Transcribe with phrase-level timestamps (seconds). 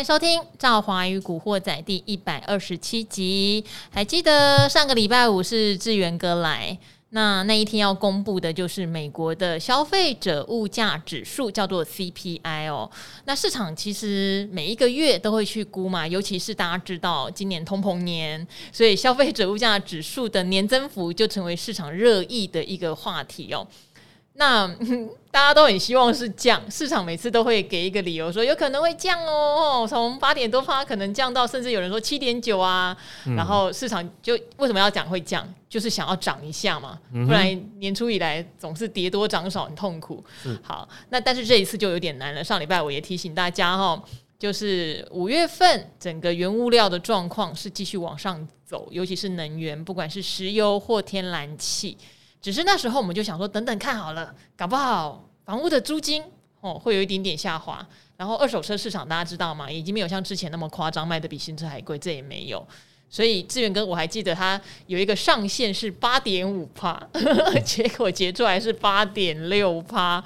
[0.00, 3.62] 迎收听《赵华与古惑仔》第一百二十七集。
[3.90, 6.78] 还记得上个礼拜五是志源哥来，
[7.10, 12.90] 那那一天要公布的就是美国的消费者物价指数，叫做 CPI 哦。
[13.26, 23.66] 那市场其实每一个月都会去估嘛，尤其是大家知道今年通膨年，所以消费者物价指数的年增幅就成为市场热议的一个话题哦。
[24.40, 24.66] 那
[25.30, 37.46] 大家都很希望是降，市场每次都会给一个理由说有可能会降哦，从八点多发可能降到甚至有人说七点九啊，嗯、然后市场就为什么要讲会降，就是想要涨一下嘛，不然
[37.78, 40.24] 年初以来总是跌多涨少很痛苦。
[40.62, 42.42] 好，那但是这一次就有点难了。
[42.42, 44.02] 上礼拜我也提醒大家哈，
[44.38, 51.96] 就是五月份整个原物料的状况是继续往上走，尤其是能源，不管是石油或天然气。
[52.40, 56.22] 只是那时候我们就想说，等等看好了，搞不好房屋的租金
[56.60, 59.70] 哦会有一点点下滑，然后二手车市场大家知道吗？
[59.70, 62.66] 已经没有像之前那么夸张，卖的比新车还贵，这也没有。
[63.08, 66.96] 所以志源哥我还记得他有一个上限是八点五趴，
[67.66, 70.22] 结果结出来是八点六趴。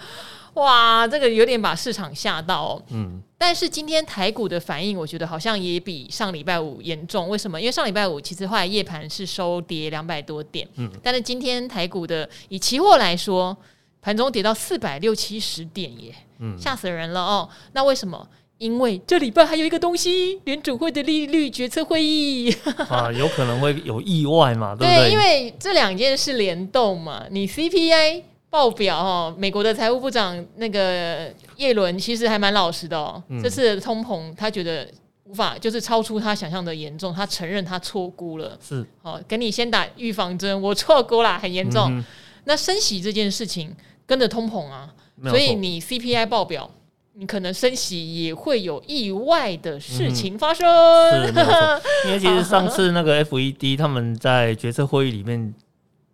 [0.53, 2.83] 哇，这个有点把市场吓到哦。
[2.91, 7.28] 嗯，但是今天台股的反应，我觉得好像也比上礼拜五严重。
[7.28, 7.61] 为什么？
[7.61, 13.55] 因为上礼拜五其实后来夜盘是收跌两百多点，嗯，但是今天台股的以期货来说，
[14.01, 17.47] 盘中跌到四百六七十点耶，嗯，吓死人了哦。
[17.73, 18.27] 那为什么？
[18.56, 22.51] 因为这礼拜还有一个东西，联储会的利率决策会议
[22.89, 25.11] 啊，有可能会有意外嘛，对不对？
[25.11, 28.23] 对，因为这两件事联动嘛，你 CPI。
[28.55, 33.23] 报表哈，美国的财务部长那个叶伦其实还蛮老实的哦。
[33.29, 34.89] 嗯、这次的通膨，他觉得
[35.25, 38.59] 无法就是超出他想象的严重，他承认他错估了。
[38.61, 41.89] 是，好，给你先打预防针，我错估了，很严重。
[41.91, 42.05] 嗯、
[42.45, 43.75] 那升息这件事情
[44.07, 44.93] 跟着通膨啊，
[45.25, 46.71] 所以你 CPI 报表，
[47.15, 50.67] 你可能升息也会有意外的事情发生。
[52.07, 55.55] 因为其实上次那个 FED 他们在决策会议里面。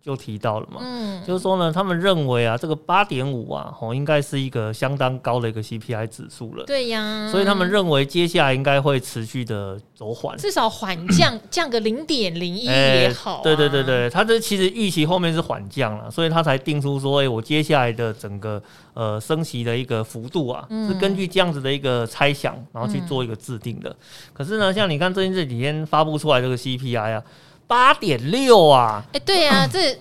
[0.03, 6.65] 就提到了嘛，嗯，就是说呢，他们认为啊，这个八点五啊，哦，应该是一个相当高的一个 CPI 指数了。
[6.65, 13.43] 对呀，所以他们认为接下来应该会持续的走缓，至少缓降降个零点零一也好，啊欸。
[13.43, 18.59] 对对对对，他这其实预期后面是缓降了，所以他才定出说，哎，欸，我接下来的整个
[18.95, 23.91] 呃升息的一个幅度啊，嗯，是根据这样子的一个猜想，然后去做一个制定的。
[23.91, 23.95] 嗯，
[24.33, 27.23] 可是呢，像你看最近这几天发布出来这个 CPI 啊。
[27.71, 29.01] 八点六啊！
[29.13, 29.97] 哎，欸、对呀、啊，这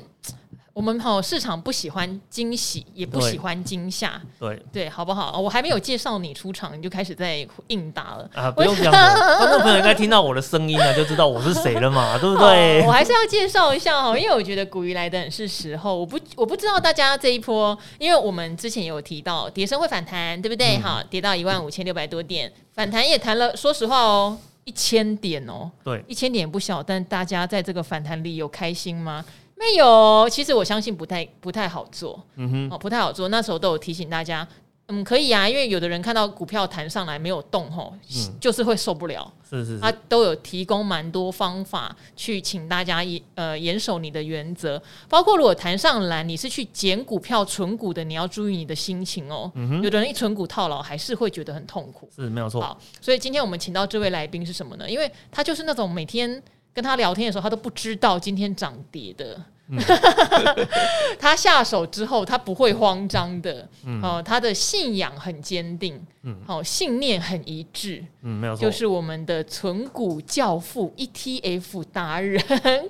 [0.72, 5.38] 我们好市场不喜欢惊喜，也不喜欢惊吓，对对，好不好？
[5.38, 8.50] 我还没有介绍你出场，你就开始在应答了啊！
[8.50, 12.84] 不用讲，观众朋友应该听到我的声音了，就知道我是谁了嘛， 对不对？
[12.84, 15.96] 我还是要介绍一下哈，因为我觉得古鱼来的很是时候。
[15.96, 20.76] 我不我不知道大家这一波，因为我们之前有提到，跌升会反弹，对不对？
[20.78, 23.56] 哈、嗯，跌到一万五千六百多点，反弹也谈了。
[23.56, 24.36] 说实话哦。
[24.70, 29.24] 一千点哦，对，一千点不小，但大家在这个反弹里有开心吗？
[29.56, 33.28] 没有，其实我相信不太不太好做，嗯哼，哦，不太好做。
[33.28, 34.46] 那时候都有提醒大家。
[34.90, 39.32] 嗯，可以啊，因为有的人看到股票弹上来没有动吼，嗯、就是会受不了。
[39.48, 49.50] 是是是，他都有提供蛮多方法去请大家呃严守你的原则，包括如果弹上来你是去捡股票存股的，你要注意你的心情哦。
[49.82, 52.08] 有的人一存股套牢，还是会觉得很痛苦。
[52.14, 52.60] 是没有错。
[52.60, 54.90] 好，所以今天我们请到这位来宾是什么呢？
[54.90, 56.42] 因为他就是那种每天
[56.74, 59.40] 跟他聊天的时候，他都不知道今天涨跌的。
[61.18, 63.68] 他下手之后，他不会慌张的。
[63.84, 66.00] 嗯、哦，他的信仰很坚定。
[66.22, 68.04] 嗯，好、哦，信念很一致。
[68.22, 72.42] 嗯，没有错，就是我们的存股教父 ETF 达人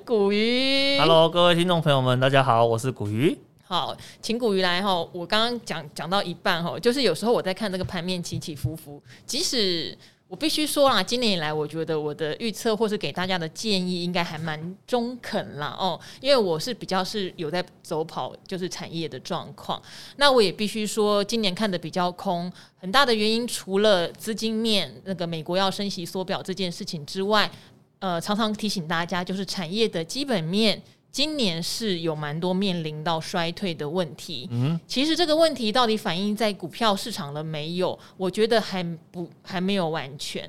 [0.05, 0.99] 古鱼。
[0.99, 3.37] Hello，各位听众朋友们，大家好，我是古鱼。
[3.63, 4.97] 好，请古鱼来哈。
[5.13, 9.97] 我刚刚讲讲到一半哈，就是有时候我在看这个盘面起起伏伏，即使。
[10.31, 19.83] 我必须说啦，今年以来，我觉得我的预测或是给大家的建议，应该还蛮中肯啦哦，因为我是比较是有在走跑，就是产业的状况。
[20.19, 27.51] 那我也必须说，今年看得比较空，很大的原因除了资金面那个美国要升息缩表这件事情之外，
[27.99, 30.81] 呃，常常提醒大家，就是产业的基本面。
[31.13, 37.99] 今年是有蛮多面临到衰退的问题，嗯，其实这个问题到底反映在股票市场了没有？
[38.17, 40.49] 我觉得还不还没有完全。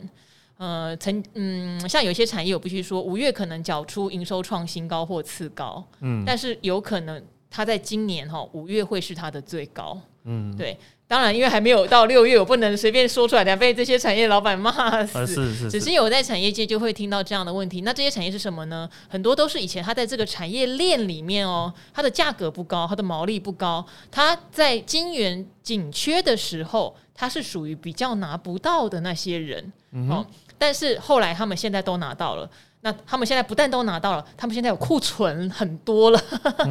[0.58, 7.20] 呃，曾嗯，像有些产业，我必须说，五月可能缴出营收创新高或次高，嗯，但是有可能
[7.50, 10.78] 它在今年哈五月会是它的最高，嗯，对。
[11.12, 15.28] 当然，因为还没有到六月，我不能随便说出来，等下被这些产业老板骂死。
[15.28, 15.72] 是是是。
[15.72, 17.82] 只是有在产业界就会听到这样的问题。
[17.82, 18.90] 那这些产业是什么呢？
[19.10, 26.96] 很多都是以前它在这个产业链里面哦，它的价格不高，它的毛利不高，它在金源紧缺的时候。
[27.14, 29.72] 它是属于比较拿不到的那些人。
[29.92, 30.26] 嗯哼哦，
[30.58, 32.50] 但是后来他们现在都拿到了。
[32.84, 36.20] 那他们现在不但都拿到了，他们现在有库存很多了。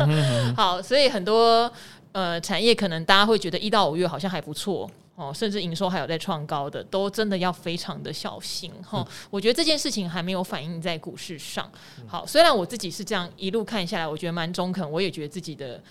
[0.56, 1.70] 好，所以很多
[2.12, 9.00] 呃产业可能大家会觉得一到五月好像还不错哦，甚至营收还有在创高的，都真的要非常的小心哈。
[9.00, 11.70] 哦嗯、我觉得这件事情还没有反映在股市上。
[12.06, 15.82] 好，虽然我自己是这样一路看下来，我觉得蛮中肯，我也觉得自己的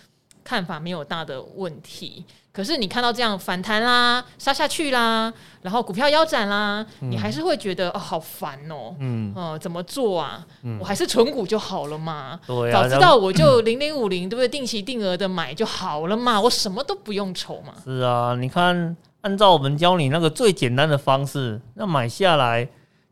[0.43, 2.25] 看法没有大的问题。
[2.51, 5.31] 可是你看到这样反弹啦，杀下去啦，
[5.61, 10.45] 然后股票腰斩啦，嗯、你还是会觉得哦，好烦哦，嗯，呃，怎么做啊？
[10.63, 12.37] 嗯、我还是存股就好了嘛。
[12.45, 14.47] 对啊，早知道我就零零五零，对不对？
[14.47, 17.73] 定期定额的买就好了嘛，我什么都不用愁嘛。
[17.83, 22.67] 是啊，你看，按照我们教你那个最简单的方式，那买下来，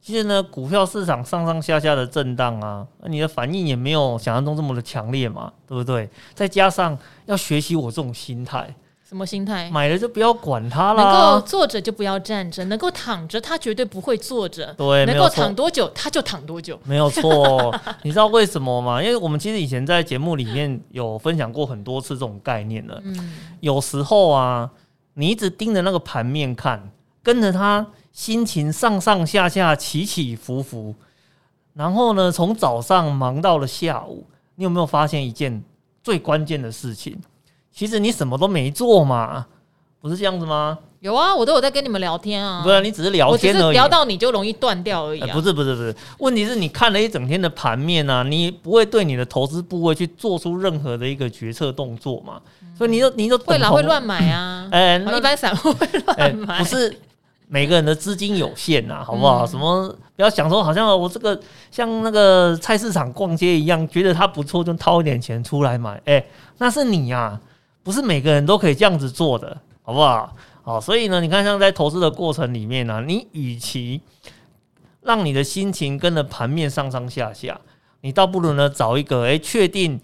[0.07, 6.09] 其实呢，股票市场上上下下的震荡啊，你的反应也没有想象中这么的强烈嘛，对不对？
[6.33, 8.73] 再加上要学习我这种心态。
[9.03, 9.69] 什么心态？
[9.69, 11.03] 买了就不要管它了。
[11.03, 14.73] 能够坐着就不要站着，能够躺着他绝对不会坐着。
[14.77, 16.79] 对，能够躺多久他就躺多久。
[16.85, 19.03] 没有错， 你知道为什么吗？
[19.03, 22.97] 因为我们其实以前在节目里面有分享过很多次这种概念了。
[23.03, 24.71] 嗯，有时候啊，
[25.15, 26.89] 你一直盯着那个盘面看，
[27.21, 27.85] 跟着他
[28.17, 30.95] 心情上上下下起起伏伏，
[31.75, 34.25] 然后呢，从早上忙到了下午，
[34.55, 35.63] 你有没有发现一件
[36.03, 37.15] 最关键的事情？
[37.71, 39.45] 其实你什么都没做嘛，
[40.01, 40.79] 不是这样子吗？
[40.99, 42.63] 有啊，我都有在跟你们聊天啊。
[42.63, 45.29] 不是，你只是聊天而已，聊到你就容易断掉而已啊。
[45.31, 52.41] 不是不是不是，问题是你看了一整天的盘面啊，你不会对你的投资部位去做出任何的一个决策动作嘛？
[52.75, 54.67] 所以你就你就会啦，会乱买啊。
[54.71, 56.57] 哎，一般散户会乱买。
[56.57, 56.99] 不是
[57.47, 59.45] 每个人的资金有限呐，好不好？
[59.45, 61.39] 什么不要想说好像我这个
[61.71, 66.01] 像那个菜市场逛街一样，觉得它不错就掏一点钱出来买。
[66.05, 66.23] 哎，
[66.57, 67.39] 那是你呀。
[67.83, 70.35] 不是每个人都可以这样子做的，好不好？
[70.61, 74.01] 好，所以呢，你看，像在投资的过程里面呢、啊，你与其
[75.03, 77.57] 让你的心情跟着盘面上上下下，
[78.01, 79.97] 你倒不如呢找一个诶确定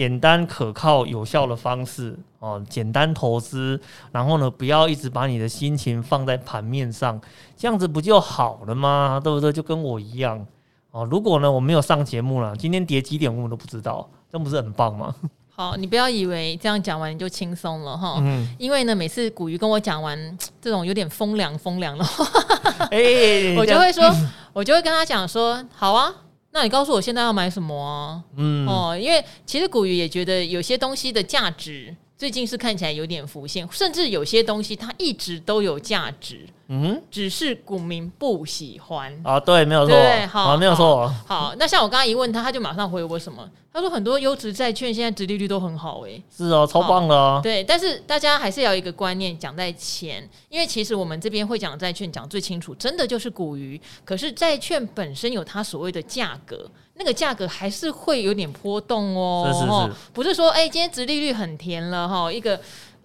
[0.00, 3.78] 简单可靠有效的方式哦，简单投资，
[4.10, 7.20] 然后呢不要一直把你的心情放在盘面上，
[7.54, 9.20] 这样子不就好了吗？
[9.22, 9.52] 对不对？
[9.52, 10.46] 就跟我一样
[10.90, 11.04] 哦。
[11.10, 15.14] 如果呢我没有上节目了，今天跌几点我们都不知道，这不是很棒吗？
[15.50, 20.18] 好，你不要以为这样讲完你就轻松了哈，嗯、因为呢，每次古鱼跟我讲完
[20.62, 22.24] 这种有点风凉风凉的话，
[22.92, 26.10] 欸 我就会说，嗯、我就会跟他讲说，好啊，
[26.52, 28.22] 那你告诉我现在要买什么啊？
[28.36, 36.46] 嗯，哦，因为其实古鱼也觉得有些东西的价值最近是看起来有点浮现，甚至有些东西它一直都有价值。
[36.68, 41.08] 嗯，只是股民不喜欢啊，对，没有错，对好，啊、没有错。
[41.26, 43.48] 好，那像我刚刚一问他，他就马上回我什么？
[43.72, 47.40] 他说很多优质债券现在殖利率都很好，欸，诶，是哦，超棒的哦。
[47.42, 53.80] 对，但是大家还是要有一个观念，讲在前，因为其实我们这边会讲债券讲最清楚，真的就是股鱼。
[54.04, 56.70] 可是债券本身有它所谓的价格，
[57.00, 59.50] 那个价格还是会有点波动哦。
[59.52, 62.60] 是是是，不是说哎，欸，今天殖利率很甜了哈，一个。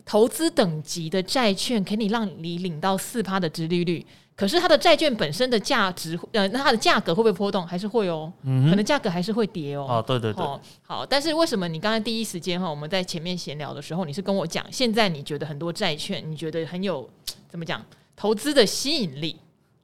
[0.08, 4.06] 投资等级的债券可以让你领到四趴的殖利率，
[4.36, 7.66] 可是它的债券本身的价值，呃，那它的价格会不会波动？
[7.66, 9.88] 还是会哦，嗯、可能价格还是会跌哦。
[9.90, 10.46] 哦，对对对。
[10.46, 17.10] 哦，好，但是为什么你刚才第一时间哈，我们在前面闲聊的时候，你是跟我讲，现在你觉得很多债券，你觉得很有
[17.50, 17.84] 怎么讲
[18.16, 19.36] 投资的吸引力？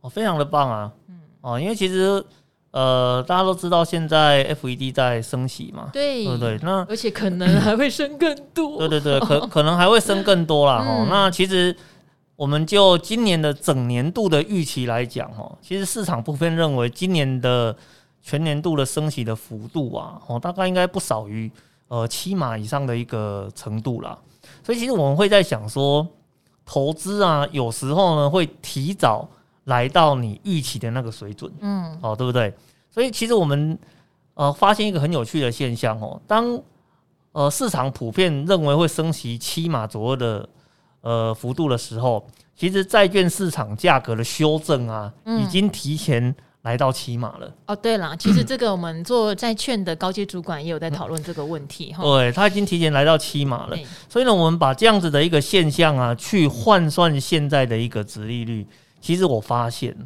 [0.01, 0.91] 哦，非常的棒啊。
[1.07, 1.19] 嗯。
[1.41, 2.23] 哦，因为其实。
[2.71, 6.57] 呃，大家都知道现在 FED 在升息嘛，对，对不对？
[6.63, 10.77] 那而且可能还会升更多， 对对对， 可可能还会升更多啦。
[10.77, 11.75] 哦、嗯，那其实
[12.37, 17.75] 我们就今年的整年度的预期来讲，哈，其实市场普遍认为今年的
[18.21, 21.51] 全年度的升息的幅度啊，哦，大概应该不少于
[21.89, 24.17] 呃七码以上的一个程度啦。
[24.63, 26.07] 所以其实我们会在想说，
[26.65, 29.27] 投资啊，有时候呢会提早。
[29.65, 32.53] 来到你预期的那个水准，嗯，哦，对不对？
[32.89, 33.77] 所以其实我们
[34.33, 36.59] 呃发现一个很有趣的现象哦，当
[37.31, 40.49] 呃市场普遍认为会升息七码左右的
[41.01, 47.55] 呃幅度的时候，其实债券市场价格的修正啊，已经提前来到七码了。
[47.67, 52.03] 哦，对了，其实这个我们做债券的高阶主管也有在讨论这个问题哈。
[52.03, 53.77] 对，他已经提前来到七码了，
[54.09, 58.67] 所以呢，我们把这样子的一个现象啊，去换算现在的一个值利率。
[59.01, 59.97] 其实我发现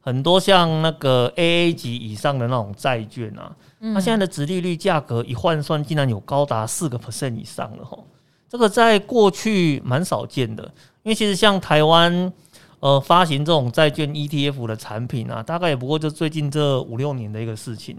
[0.00, 3.54] 很多像那个 AA 级以上的那种债券啊，
[3.92, 8.06] 它现在的值利率价格一换算，竟然有高达四个 percent 以上了吼！
[8.48, 10.62] 这个在过去蛮少见的，
[11.02, 12.32] 因为其实像台湾
[12.78, 17.98] 呃发行这种债券 ETF 的产品啊，大概也不过就最近这五六年的一个事情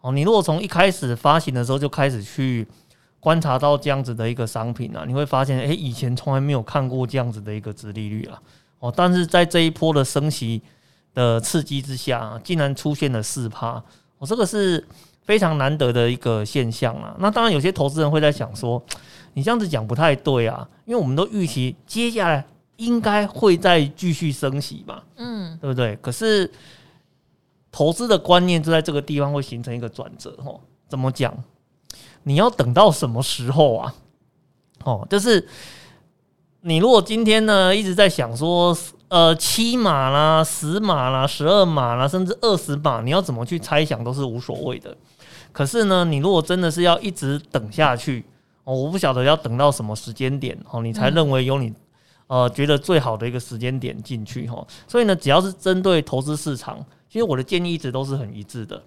[0.00, 0.12] 哦。
[0.12, 2.64] 你如果从一开始发行的时候就开始去
[3.18, 8.40] 观察到这样子的一个商品啊，你会发现，诶，以前从来没有看过这样子的一个值利率啊。
[8.78, 10.62] 哦，但是在这一波的升息
[11.14, 13.82] 的刺激之下，竟然出现了四趴，
[14.18, 14.86] 哦，这个是
[15.22, 17.14] 非常难得的一个现象啊。
[17.18, 18.82] 那当然，有些投资人会在想说，
[19.34, 25.96] 你这样子讲不太对啊，因为我们都预期接下来应该会再继续升息嘛，嗯，对不对？
[25.96, 26.50] 可是
[27.72, 31.36] 投资的观念就在这个地方会形成一个转折，哦，怎么讲？
[32.22, 33.94] 你要等到什么时候啊？
[34.84, 35.46] 哦，就是
[36.62, 44.94] 你如果今天呢一直在想说，呃，七码啦、十码啦、十二码啦，甚至二十码，你要怎么去猜想都是无所谓的。
[45.52, 48.24] 可是呢，你如果真的是要一直等下去，
[48.64, 51.72] 哦，我不晓得要等到什么时间点哦，你才认为有你
[52.26, 54.66] 呃觉得最好的一个时间点进去哈。
[54.88, 58.82] 所以呢，只要是针对投资市场，其实我的建议一直都是很一致的，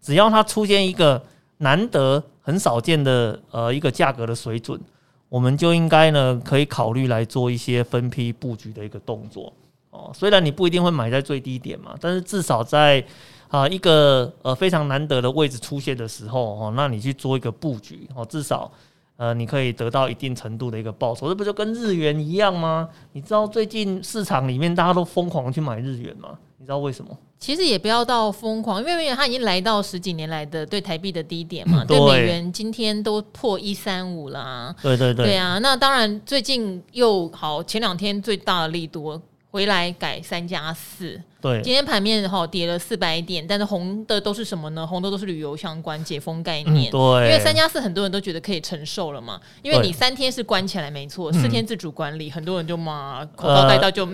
[0.00, 1.20] 只要它出现一个
[1.58, 4.80] 难得、很少见的呃一个价格的水准。
[5.28, 9.52] 我们就应该呢，可以考虑来做一些分批布局的一个动作
[9.90, 10.10] 哦。
[10.14, 13.04] 虽然你不一定会买在最低点嘛，但是至少在
[13.48, 18.70] 啊一个呃非常难得的位置出现的时候哦，那你去做一个布局哦，至少
[19.16, 21.28] 呃你可以得到一定程度的一个报酬。
[21.28, 22.88] 这不就跟日元一样吗？
[23.12, 26.38] 你知道最近市场里面大家都疯狂去买日元吗？
[26.66, 27.16] 你知道为什么？
[27.38, 34.74] 其实也不要到疯狂，因为它已经来到十几年来的对台币的低点嘛，对美元今天都破一三五啦。
[34.82, 39.20] 对对对，对啊，那当然最近又好，前两天最大的力度
[39.56, 41.18] 回来改三加四。
[41.40, 44.86] 对，今天盘面哈跌了四百点，但是红的都是什么呢？
[44.86, 46.90] 红的都是旅游相关、解封概念。
[46.90, 54.06] 对，因为三加四很多人都觉得可以承受了嘛，因为你三天是关起来没错，四天自主管理，很多人就嘛口罩戴到就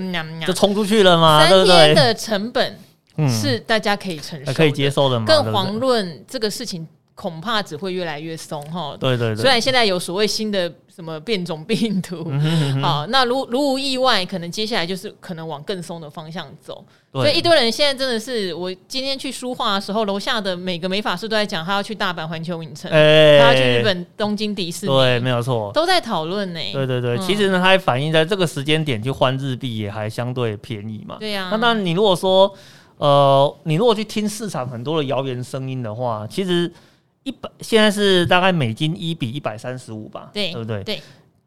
[0.46, 2.78] 就冲出去了嘛，三天的成本。
[3.28, 5.26] 是大家可以承受、可以接受的嘛？
[5.26, 8.96] 更遑论这个事情恐怕只会越来越松哈。
[8.98, 9.36] 对对对。
[9.36, 12.30] 虽然现在有所谓新的什么变种病毒，
[12.80, 16.84] 好，那如如无意外，可能接下来就是可能往更松的方向走。
[17.12, 26.60] 所以一堆人现在真的是，我今天去书画的时候，楼下的每个美发师都在讲，他要去大阪环球影城，他要去日本东京迪士尼，对，没有错，都在讨论呢。
[26.72, 31.16] 对对对，其实呢，它还反映在这个时间点去换日币也还相对便宜嘛。
[31.20, 31.48] 对呀。
[31.52, 32.54] 那当然，你如果说。
[32.98, 36.72] 呃，你如果去听市场很多的谣言声音的话，其实
[37.24, 40.82] 一百现在是大概美金一比一百三十五吧，对，对不对？
[40.84, 41.00] 对。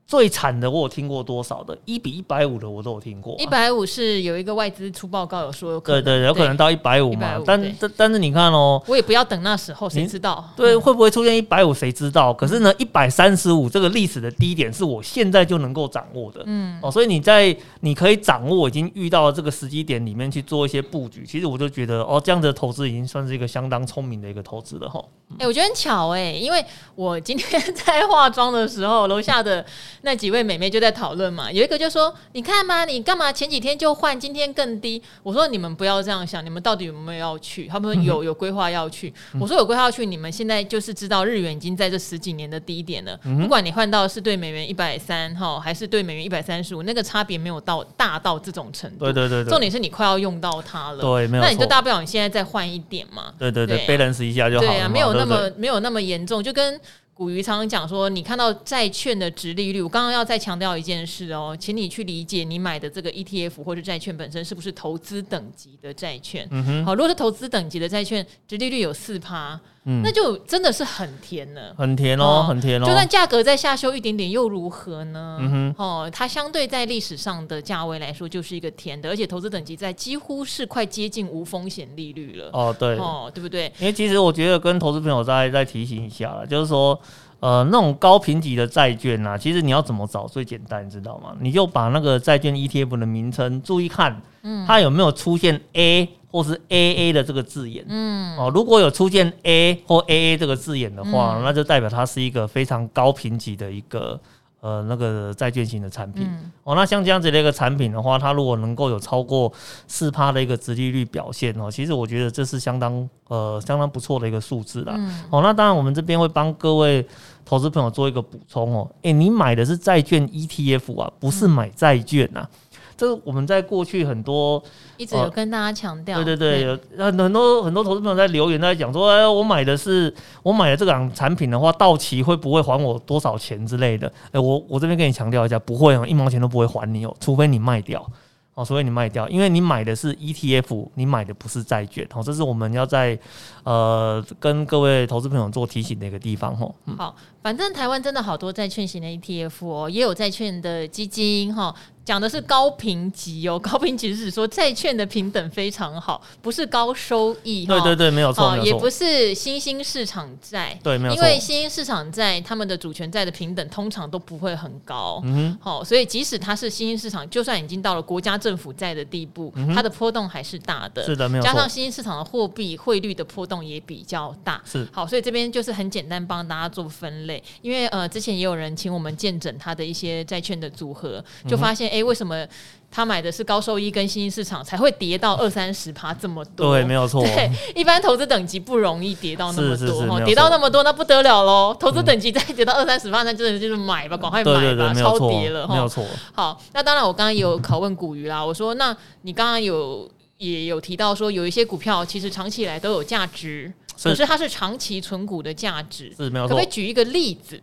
[0.08, 3.38] 最惨的我有听过多少的，一比一百五的我都有听过，啊。
[3.40, 7.42] 一百五是有一个外资出报告有说有可能，对对，对，有可能到一百五嘛。
[7.44, 10.48] 但但但是你看哦，我也不要等那时候，谁知道？
[10.56, 11.74] 对，会不会出现一百五？
[11.74, 12.32] 谁知道？
[12.32, 16.44] 可是呢，一百三十五这个历史的低点是我现在就能够掌握的。
[16.46, 25.04] 嗯哦，所以你在你可以掌握已经遇到这个时机点里面去做一些布局，其实我就觉得哦，这样子的投资已经算是一个相当聪明的一个投资了哈。
[25.32, 29.66] 哎、欸，我觉得很巧哎、欸，因为我今天在化妆的时候，楼下的
[30.06, 31.52] 那几位美眉就在讨论嘛。
[31.52, 43.18] 有一个就说：“你看嘛，你干嘛前几天就换，今天更低？”我说：“你们不要这样想，你们到底有没有要去？”他们说：“有，有规划要去。”我说：“有规划要去，你们现在就是知道日元已经在这十几年的低点了。
[43.42, 49.12] 不管你换到是对美元一百三哈，还是对美元一百三十五，那个差别没有到大到这种程度。
[49.12, 51.02] 对对对，重点是你快要用到它了。
[51.02, 51.44] 对，没有。
[51.44, 53.34] 那你就大不了你现在再换一点嘛。
[53.40, 54.68] 对对对，balance 一下就好了。
[54.70, 55.16] 对啊，没有。
[55.16, 56.78] 那么没有那么严重，就跟
[57.16, 66.46] 古鱼常常讲说，你看到债券的殖利率，我刚刚要再强调一件事哦，请你去理解你买的这个 ETF 或者债券本身是不是投资等级的债券。
[66.52, 69.58] 嗯哼，好，如果是投资等级的债券，殖利率有四趴。
[69.88, 72.86] 嗯，那就真的是很甜了，很甜哦，很甜哦。
[72.86, 75.38] 就算价格再下修一点点，又如何呢？
[75.40, 82.50] 嗯哼，哦，它相对在历史上的价位来说，就是一个甜的，而且投资等级在几乎是快接近无风险利率了。
[82.52, 83.72] 哦，对，哦，对不对？
[83.80, 87.00] 因为其实我觉得跟投资朋友再再提醒一下了，就是说，
[87.40, 91.36] 呃，那种高评级的债券啊，其实你要怎么找最简单，你知道吗？
[91.40, 96.10] 你就把那个债券 ETF 的名称注意看，嗯，它有没有出现 A。
[96.36, 104.20] 或是 AA 的这个字眼，嗯，哦，如果有出现 A 或 AA 这个字眼的话，嗯、那就代表它是一个非常高评级的一个
[104.60, 106.28] 呃那个债券型的产品。
[106.28, 109.50] 嗯、哦，那像这样子的一个产品的话，它如果能够有超过
[109.88, 114.94] 四趴的一个殖利率表现哦，其实我觉得这是相当呃相当不错的一个数字啦。
[114.98, 117.08] 嗯、哦，那当然我们这边会帮各位
[117.46, 122.50] 投资朋友做一个补充哦，诶、欸，你买的是债券 ETF 啊，不是买债券呐、啊。
[122.96, 124.64] 嗯这个我们在过去很多
[124.98, 126.62] 一直有跟大家强调、呃，对对对，
[126.98, 134.12] 有很很多很多投资朋友在留言在讲说，哎，我买的是我买的这档产品的话，到期会不会还我多少钱之类的？
[134.32, 138.06] 哎，我我这边跟你强调一下，不会哦，一毛钱都不会还你哦，除非你卖掉。
[138.54, 142.08] 哦，所以你卖掉，因为你买的是 ETF，你买的不是债券。
[142.14, 143.20] 哦，这是我们要在
[143.66, 146.56] 呃跟各位投资朋友做提醒的一个地方。
[146.56, 151.76] 吼，好，反正台湾真的好多债券型的 ETF 哦，也有债券的基金哈。
[152.06, 157.66] 讲的是高评级哦， 高评级是指说债券的平等非常好，不是高收益。
[157.66, 160.78] 对对对，没有错，也不是新兴市场债。
[160.84, 161.18] 对，没有错。
[161.18, 165.20] 因为新兴市场债，他们的主权债的平等通常都不会很高。
[165.26, 165.58] 嗯哼。
[165.60, 171.04] 好，所以即使它是新兴市场，就算已经到了国家政府债的地步，它的波动还是大的。
[171.04, 171.52] 是的，没有错。
[171.52, 174.62] 加上新兴市场的货币汇率的波动也比较大。
[174.64, 174.88] 是。
[174.92, 182.46] 好，所以这边就是很简单帮大家做分类，因为呃，之前也有人请我们见证他的一些债券的组合，就发现哎、嗯，为什么
[182.92, 186.74] 他买的是高收益跟新兴市场才会跌到二三十趴这么多？
[186.74, 187.22] 对，没有错。
[187.22, 191.76] 对，一般投资等级不容易跌到那么多，跌到那么多那不得了喽！
[191.80, 196.06] 投资等级再跌到二三十趴，那真的就是买吧，赶快买吧，超跌了，没有错。
[196.34, 206.40] 好，那当然我刚刚有拷问古鱼啦，我说那你刚刚有也有提到说有一些股票其实长期以来都有价值，可是它是长期存股的价值，是没。
[206.44, 207.62] 可不可以举一个例子？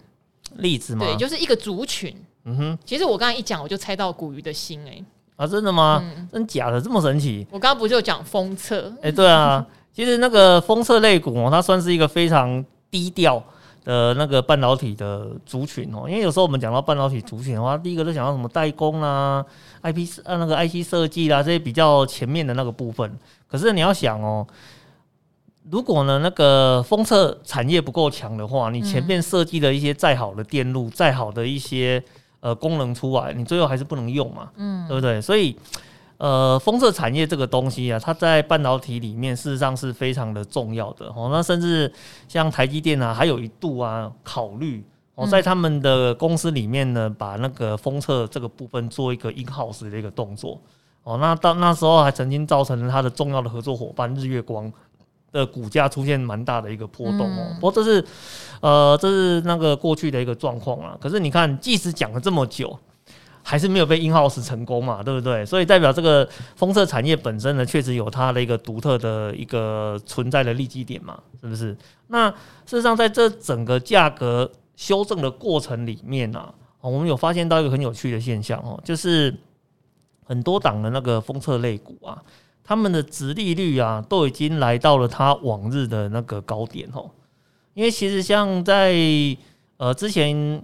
[0.56, 1.06] 例子吗？
[1.06, 2.14] 对，就是一个族群。
[2.44, 5.04] 嗯哼，其实我刚刚一讲，我就猜到古鱼的心哎、欸。
[5.36, 6.02] 啊，真的吗？
[6.16, 7.46] 嗯、真假的这么神奇？
[7.50, 8.88] 我刚刚不就讲封测？
[8.96, 13.42] 哎、欸，对啊，其实那个封测类股哦，它算是一个非常低调
[13.84, 16.08] 的那个半导体的族群哦。
[16.08, 19.44] 因为有时候我们讲到半导体族群的话，第一个就想到什么代工啊、
[19.82, 23.18] IP 啊那个 IC 设计啦这些比较前面的那个部分。
[23.48, 24.46] 可是你要想哦。
[25.70, 32.02] 如果呢，那个封测产业不够强的话，你前面设计的一些再好的电路、嗯、再好的一些
[32.42, 35.20] 呃功能出来，你最后还是不能用嘛，嗯，对不对？
[35.20, 35.56] 所以，
[36.18, 41.30] 呃，封测产业这个东西啊，它在半导体里面事实上是非常的重要的哦。
[41.32, 41.90] 那甚至
[42.28, 44.84] 像台积电啊，还有一度啊考虑
[45.14, 50.60] 哦，在他们的公司里面呢，把那个封测这个部分做一个 in house 的一个动作
[51.04, 51.16] 哦。
[51.18, 54.70] 那到那时候还曾经造成了它的重要的合作伙伴日月光。
[55.32, 58.04] 的股价出现蛮大的一个波动哦、喔，不过这是，
[58.62, 60.96] 呃，这是那个过去的一个状况啊。
[61.00, 62.78] 可是你看，即使讲了这么久，
[63.42, 65.44] 还是没有被 in house 成功嘛，对不对？
[65.44, 71.76] 所以代表这个封测产业本身呢，确实有它的一个独特的一个存在的利基点嘛，是不是？
[72.06, 79.34] 那事实上，在这整个价格修正的过程里面呢、啊，我们有发现到一个很有趣的现象哦、就是
[80.24, 82.22] 很多档的那个封测类股啊。
[82.62, 87.10] 他们的殖利率啊，都已经来到了它往日的那个高点哦。
[87.74, 88.94] 因为其实像在
[89.76, 90.62] 呃之前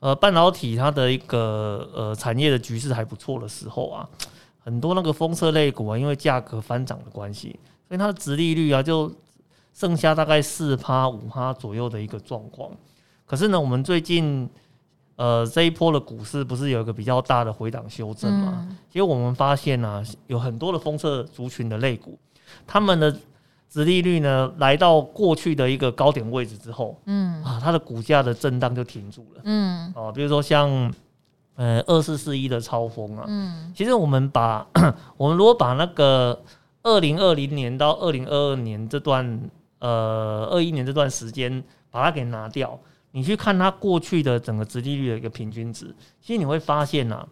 [0.00, 4.08] 呃半导体它的一个呃产业的局势还不错的时候啊，
[4.58, 9.12] 很多那个封测类股啊，因为价格翻涨的关系，所以它的值利率啊就
[9.72, 12.70] 剩下大概四趴五趴左右的一个状况。
[13.26, 14.48] 可是呢，我们最近。
[15.16, 18.66] 呃，这一波的股市不是有一个比较大的回档修正嘛？
[18.88, 22.18] 其实我们发现呢、啊，有很多的封测族群的类股，
[22.66, 23.14] 他们的
[23.70, 27.42] 殖利率呢，来到过去的一个高点位置之后，嗯。
[27.44, 29.92] 啊，它的股价的震荡就停住了，嗯。
[29.94, 30.92] 哦，比如说像
[31.54, 34.66] 呃二四四一的超风啊，嗯，其实我们把
[35.16, 36.42] 我们如果把那个
[36.82, 39.40] 二零二零年到二零二二年这段
[39.78, 42.76] 呃二一年这段时间把它给拿掉。
[43.12, 47.28] 你去看它过去的整个殖利率的一个平均值，其实你会发现呐、啊，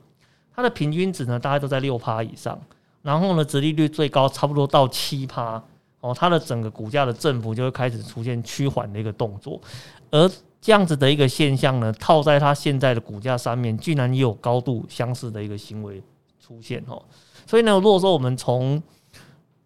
[0.52, 2.60] 它的平均值呢，大概都在六趴以上，
[3.02, 5.62] 然后呢，殖利率最高差不多到七趴
[6.00, 9.60] 哦，它的整个股价的振幅就会开始出现趋缓的一个动作，
[10.10, 10.30] 而
[10.60, 16.02] 这样子的一个现象呢，套在它现在的股价上面，居然也有高度相似的一个行为
[16.40, 17.02] 出现哦，
[17.46, 18.82] 所以呢，如果说我们从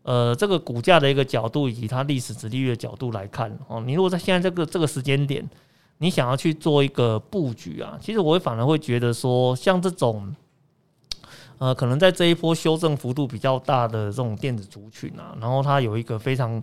[0.03, 5.49] 呃这个股价的一个角度以及它历史值利率的角度来看哦，你如果在现在这个这个时间点，
[5.99, 10.35] 你想要去做一个布局啊，其实我反而会觉得说，像这种，
[11.62, 16.61] 呃，可能在这一波修正幅度比较大的这种电子族群啊，然后它有一个非常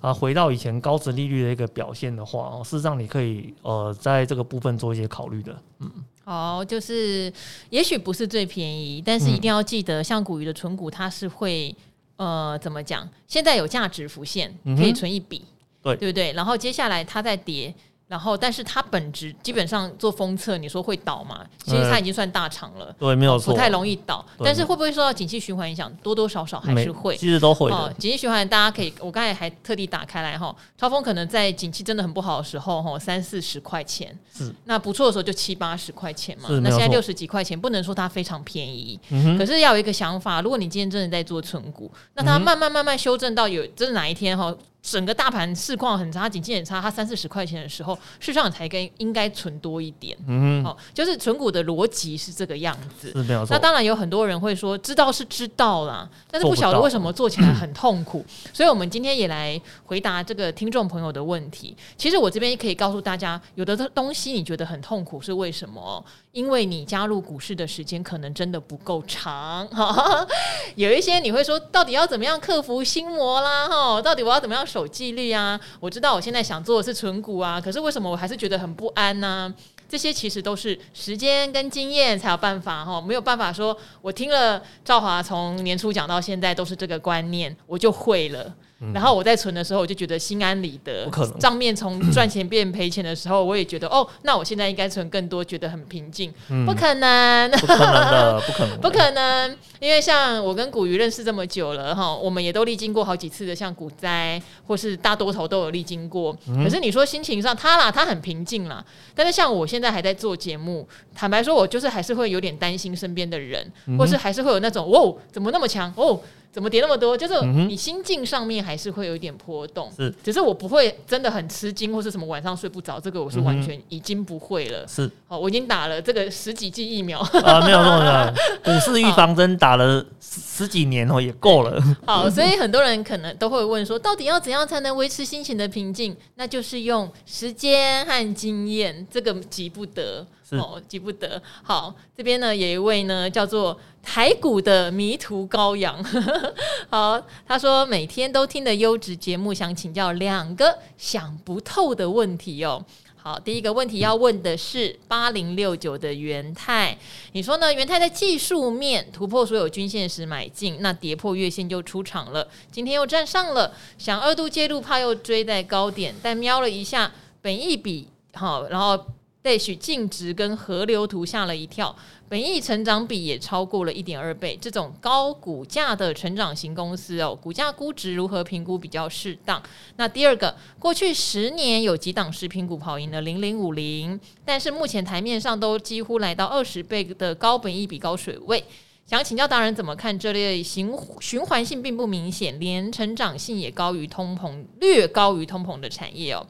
[0.00, 5.60] 啊回到以前高值利率的一个表现的话，哦，事实上你可以呃在这个部分做一些考虑的。
[5.80, 5.90] 嗯，
[6.24, 7.32] 好，就是
[7.70, 11.74] 也许不是最便宜，但是一定要记得，像古鱼的存股，它是会
[12.14, 13.08] 呃怎么讲？
[13.26, 15.42] 现在有价值浮现，可以存一笔，
[15.82, 16.32] 对对不对？
[16.34, 17.74] 然后接下来它再跌。
[18.08, 21.44] 然后，但是它本质基本上做封测，你说会倒吗？
[21.64, 24.24] 其实它已经算大厂了，对，没有错，不太容易倒。
[24.38, 25.92] 但是会不会受到景气循环影响？
[26.02, 27.68] 多多少少还是会，其实都会。
[27.70, 36.48] 哦，景气循环大家可以，我刚才还特地打开来哈，超峰可能在景气真的很不好的时候哈，三四十块钱，是那不错的时候就七八十块钱嘛。
[36.62, 38.98] 那现在六十几块钱，不能说它非常便宜，
[39.36, 44.54] 可是要有一个想法，如果你今天真的在做存股，那它慢慢慢慢修正到有，真的哪一天哈？
[44.88, 50.16] 整个大盘市况很差，景气很差，它三四十块钱的时候，市场才该应该存多一点。
[50.28, 53.12] 嗯，好，就是存股的逻辑是这个样子。
[53.50, 58.24] 那当然有很多人会说，知道是知道啦，但是不晓得为什么做起来很痛苦。
[58.52, 61.76] 所以，我们今天也来回答这个听众朋友的问题。
[61.96, 66.04] 其实我这边也可以告诉大家，有的东西你觉得很痛苦是为什么？
[66.30, 69.66] 因为你加入股市的时间可能真的不够长。
[69.68, 70.24] 哈
[70.76, 73.66] 有一些你会说，到底要怎么样克服心魔啦？
[73.66, 74.64] 哈，到底我要怎么样？
[74.76, 75.58] 有纪律啊！
[75.80, 79.52] 我知道我现在想做的是存股啊，可是为什么我还是觉得很不安呢？
[79.88, 88.52] 这些其实都是时间跟经验才有办法哈，没有办法说我听了赵华从年初讲到现在都是这个观念，我就会了。
[88.80, 91.04] 嗯、然后我在存的时候，我就觉得心安理得。
[91.06, 96.32] 不可能，账面从赚钱变赔钱的时候，我也觉得哦，那我现在应该存更多，觉得很平静。
[96.50, 99.56] 嗯、不可能，不可能的， 不可能，不可能。
[99.80, 106.36] 因为像我跟古鱼认识这么久了哈，我们也都历经过好几次的像股灾或是大多头都有历经过。
[106.48, 108.84] 嗯、可是你说心情上，他啦，他很平静啦。
[109.14, 116.20] 但是像我现在还在做节目，坦白说，我就是还是会有点担心身边的人，嗯、或是还是会有那种哦，怎么那么强哦。
[116.56, 117.14] 怎么跌那么多？
[117.14, 117.34] 就是
[117.68, 124.88] 你心境上面还是会有一点波动，是，只是我不会真的很吃惊，或是什么晚上睡不着，这个我是完全已经不会了。
[124.88, 131.82] 是，好，我已经打了这个十几剂疫苗啊，没有错的，股市 预防针打了十几年哦，也够了。
[132.06, 136.16] 好，所以很多人可能都会问说，到底要怎样才能维持心情的平静？
[136.36, 140.24] 那就是用时间和经验，这个急不得。
[140.50, 141.42] 哦，急不得。
[141.64, 146.00] 好，这边呢有一位呢叫做台股的迷途羔羊。
[146.88, 152.80] 好，他说每天都听的优质节目，想请教两个想不透的问题哦。
[153.26, 156.96] 好，第一个问题要问的是八零六九的元太，
[157.32, 157.74] 你说呢？
[157.74, 167.10] 元太在技术面突破所有均线时买进，那跌破月线就出场了，今天又站上了，想二度介入，怕又追在高点，但瞄了一下
[167.42, 169.04] 本一笔，好，然后。
[169.46, 171.94] 对，许净值跟河流图吓了一跳，
[172.28, 174.58] 本益成长比也超过了一点二倍。
[174.60, 179.62] 这种高股价的成长型公司哦，股价估值如何评估比较适当？
[179.98, 188.64] 那第二个，过去十年有几档食品股跑赢了零零五零，但是目前台面上都几乎来到二十倍的高本益比高水位。
[189.06, 196.44] 想请教达人怎么看这类循循环性并不明显，连成长性也高于通膨，略高于通膨的产业哦？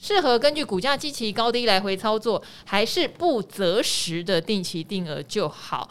[0.00, 5.88] 适合根据股价基期高低来回操作，还是不择时的定期定额就好？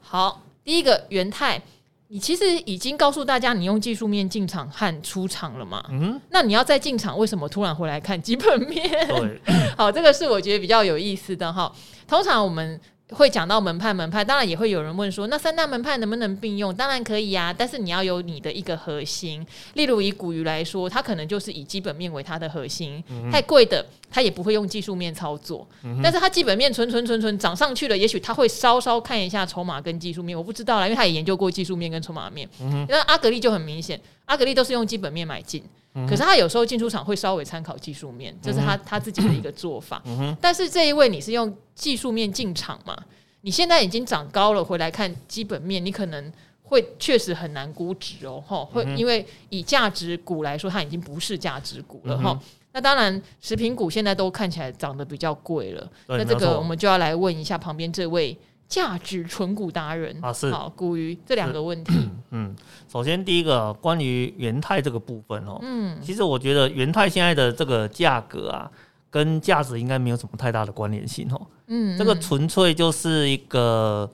[0.00, 1.60] 好，第一个元泰，
[2.08, 5.84] 你其实已经告诉大家你用技术面进场和出场了嘛？
[5.90, 8.88] 嗯，那你要再进场，为什么突然回来看基本面？
[9.06, 9.40] 对
[9.76, 11.70] 好，这个是我觉得比较有意思的哈。
[12.08, 12.80] 通常我们。
[13.10, 16.74] 会讲到门派，门派当然也会有人问说，那三大门派能不能并用？
[16.74, 19.46] 当然可以啊，但是你要有你的一个核心。
[19.74, 25.66] 例如以古鱼来说，它可能就是以基本面为它的核心，嗯、太贵的它也不会用技术面操作。
[25.84, 32.48] 嗯、但是他基本面存存存存涨上去了，也许他会稍稍看一下筹码跟技术面，我不知道啦，因为他也研究过技术面跟筹码面。
[32.60, 35.62] 嗯、因为阿格力就很明显，阿格力都是用基本面买进。
[36.08, 40.00] 可是他有时候进出场会稍微参考技术面，这是他他自己的一个做法。
[40.06, 42.96] 嗯、但是这一位你是用技术面进场嘛？
[43.40, 52.40] 你现在已经涨高了，回来看基本面，你可能会确实很难估值哦，哈，会因为以价值股来说，它已经不是价值股了，哈、嗯哼。
[52.72, 55.88] 那当然，食品股现在都看起来涨得比较贵了。
[56.06, 58.36] 那这个我们就要来问一下旁边这位
[58.68, 62.08] 价值纯股达人啊，是好古鱼这两个问题。
[62.30, 62.54] 嗯，
[62.88, 68.70] 首先第一个关于元泰这个部分哦，嗯，其实我觉得元泰现在的这个价格啊。
[69.12, 71.46] 跟价值应该没有什么太大的关联性哦。
[71.66, 74.08] 嗯，嗯，这个纯粹就是一个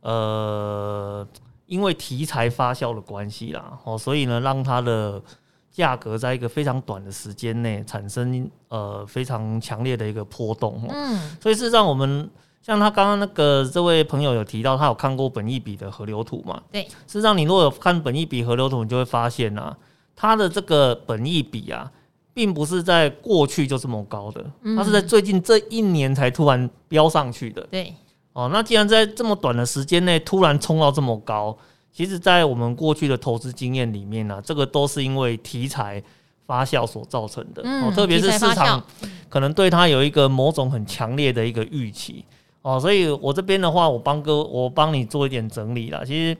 [0.00, 1.28] 呃，
[1.66, 5.22] 因为题材发酵的关系啦，哦，所以呢，让它的
[5.70, 10.82] 价格在一个非常短的时间内产生呃非常强烈的一个波动。
[10.88, 12.28] 嗯，所以事实上，我们
[12.62, 16.62] 像他刚刚那个这位朋友有提到，他有看过本益比的河流图嘛？
[16.72, 19.76] 对，事实上，你如果有看本益比河流图，你就会发现啊，
[20.16, 21.90] 它的这个本益比啊。
[22.34, 24.44] 并不是在过去就这么高的，
[24.76, 27.60] 它是在最近这一年才突然飙上去的。
[27.68, 27.92] 对，
[28.32, 31.58] 哦，那既然在这么短的时间内突然冲到这么高，
[31.92, 36.02] 其实，在我们过去的投资经验里面呢，这个都是因为题材
[36.46, 37.62] 发酵所造成的。
[37.62, 38.82] 哦，特别是市场
[39.28, 42.24] 可能对它有一个某种很强烈的一个预期。
[42.62, 46.02] 哦，所以我这边的话，我帮哥，我帮你做一点整理啦。
[46.04, 46.36] 其实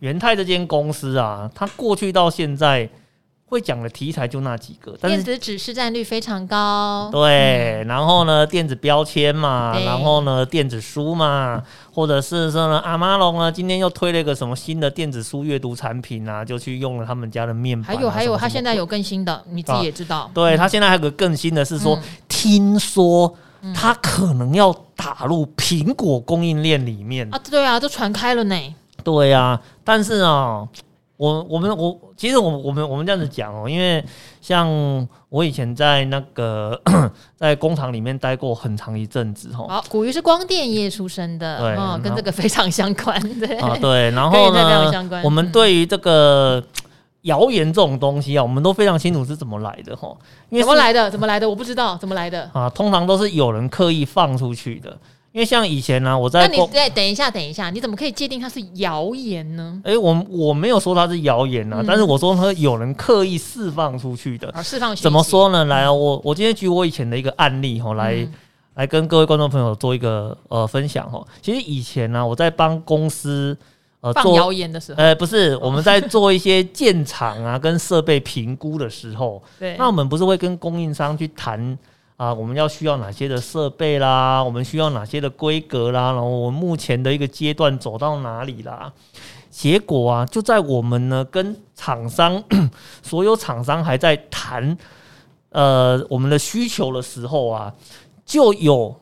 [0.00, 2.88] 元泰这间公司啊，它过去到现在。
[3.48, 7.08] 会讲的题材就那几个，但是电子纸市占率非常高。
[7.12, 17.96] 对，嗯、然后呢，电子标签嘛，然后呢，电子书嘛，或者是说呢，阿玛龙啊，今天又推了一个什么新的电子书阅读产品啊，就去用了他们家的面板、啊。
[17.96, 20.22] 还有还有，他现在有更新的，你自己也知道。
[20.22, 23.32] 啊、对他现在还有个更新的是说，嗯、听说
[23.72, 27.40] 他可能要打入苹果供应链里面啊。
[27.48, 28.74] 对啊，都传开了呢。
[29.04, 30.66] 对啊，但是啊。
[31.16, 34.04] 我我们我其实我我们我们这样子讲哦，因为
[34.40, 34.68] 像
[35.28, 36.78] 我以前在那个
[37.36, 39.66] 在工厂里面待过很长一阵子哦。
[39.68, 44.10] 好，古鱼是光电业出身的，对，哦、跟这个非常相关， 对啊对。
[44.10, 46.62] 然后呢，我们对于这个
[47.22, 50.14] 谣言这种东西啊，我们都非常清楚是怎么来的哈。
[50.50, 51.10] 因为怎么来的？
[51.10, 51.48] 怎么来的？
[51.48, 52.68] 我不知道怎么来的啊。
[52.70, 54.96] 通常都是有人刻意放出去的。
[55.36, 56.48] 因为像以前呢、啊，我在……
[56.48, 59.78] 那你再，等一下，等一下，你怎么可以界定它是谣言呢？
[59.84, 64.48] 哎、欸，我我没有说它是谣言啊，嗯、但是我说它有人刻意释放出去的。
[64.52, 65.66] 啊，释放怎么说呢？
[65.66, 68.32] 来啊，我我今天举我以前的一个案例哈，来、嗯、
[68.76, 71.22] 来跟各位观众朋友做一个呃分享哈。
[71.42, 73.54] 其实以前呢、啊，我在帮公司
[74.00, 81.78] 呃做谣言的时候，呃，不是我们在做一些建厂啊跟设备评估的时候， 对，那我们不是会跟供应商去谈。
[82.16, 84.42] 啊，我们要需要哪些的设备啦？
[84.42, 86.12] 我们需要哪些的规格啦？
[86.12, 88.92] 然后我们目前的一个阶段走到哪里啦？
[89.50, 92.42] 结果啊，就在我们呢跟厂商，
[93.02, 94.76] 所有厂商还在谈
[95.50, 97.74] 呃我们的需求的时候啊，
[98.24, 98.94] 就有。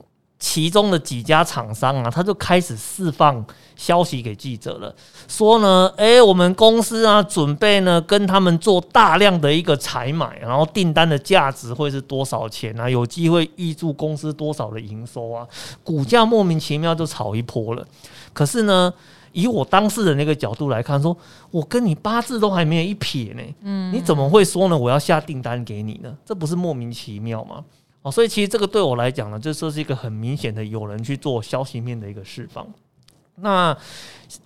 [0.45, 3.43] 其中的几家厂商啊，他就开始释放
[3.77, 4.95] 消息给记者了，
[5.27, 12.91] 说呢，诶、欸，我们公司啊，准备呢跟他们做大量的一个采买，然后订单的价值会是多少钱啊？
[12.91, 15.49] 有机会预祝公司多少的营收啊？
[15.83, 17.83] 股价莫名其妙就炒一波了。
[18.35, 18.93] 可是呢，
[19.33, 24.77] 以我当事人那个角度来看说，说我跟你八字都还没有一撇呢，嗯，你怎么会说呢？
[24.77, 26.15] 我要下订单给你呢？
[26.27, 27.65] 这不是莫名其妙吗？
[28.05, 32.67] 哦，所以其实这个对我来讲呢，这是一个很明显的有人去做消息面的一个释放。
[33.37, 33.75] 那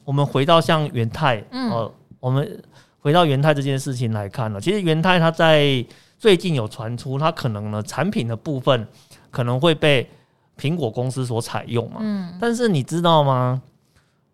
[0.05, 2.63] 我们回到像元泰，嗯，呃，我们
[3.01, 5.85] 回到元泰这件事情来看呢，其实元泰它在
[6.21, 8.87] 最近有传出，它可能呢产品的部分
[9.33, 10.09] 可能会被
[10.57, 11.97] 苹果公司所采用嘛。
[11.99, 13.61] 嗯，但是你知道吗？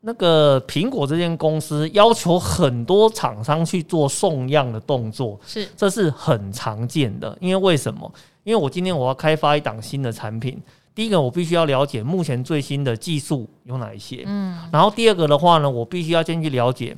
[0.07, 7.37] 那个苹果这间公司要求很多厂商去做送样的动作，是，这是很常见的。
[7.41, 8.13] 因为为什么？
[8.43, 10.61] 因为我今天我要开发一档新的产品，
[10.95, 16.95] 第一个我必须要了解目前最新的技术有哪一些，嗯，然后第二个的话呢，我必须要先去了解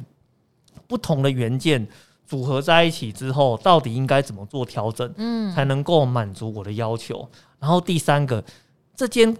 [0.88, 1.86] 不同的元件
[2.26, 7.28] 组合在一起之后，到底应该怎么做调整，嗯，才能够满足我的要求。
[7.60, 8.42] 然后第三个，
[8.96, 9.36] 这间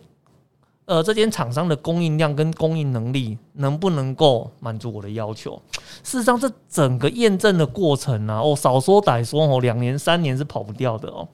[0.87, 5.61] 呃这间厂商的供应量跟供应能力能不能够满足我的要求？
[6.03, 11.29] 事实上，这整个验证的过程呢、啊，哦，少说歹说哦，两年三年是跑不掉的哦。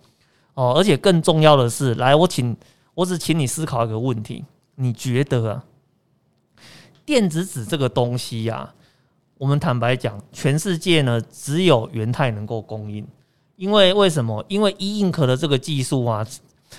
[0.54, 2.56] 哦，而且更重要的是，来，我请，
[2.94, 5.64] 我只请你思考一个问题：你觉得啊，
[7.04, 8.74] 电子纸这个东西呀、啊，
[9.38, 13.06] 我们坦白讲，全世界呢只有元太能够供应，
[13.56, 14.44] 因为为什么？
[14.48, 16.26] 因为 E Ink 的这个技术啊，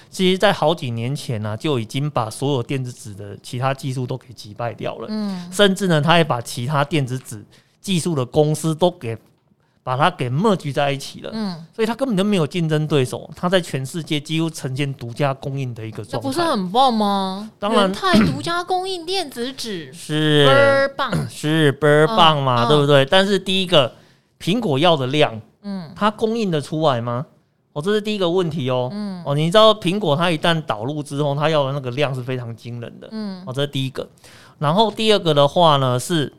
[0.09, 7.43] 其实在好几年前呢、啊，就已经把所有电子纸的其他技术都给击败掉了，嗯，甚至呢，他也把其他电子纸
[7.81, 9.17] 技术的公司都给。
[9.85, 17.51] 把它给 merge 在一起了，嗯，所以它根本就没有竞争对手，它在全世界几乎呈现独家供应的一个状态，不是很棒吗？
[17.59, 20.45] 当然，太独家供应电子纸是。
[20.45, 23.03] 倍儿棒， 是倍儿棒嘛，对不对？
[23.03, 23.93] 但是第一个，
[24.39, 27.25] 苹果要的量，嗯，它供应的出来吗？
[27.73, 34.07] 哦，这是第一个问题哦，嗯，哦，你知道苹果它一旦导入之后，它要的那个量是非常惊人的，嗯，哦，这是第一个。
[34.59, 36.31] 然后第二个的话呢是。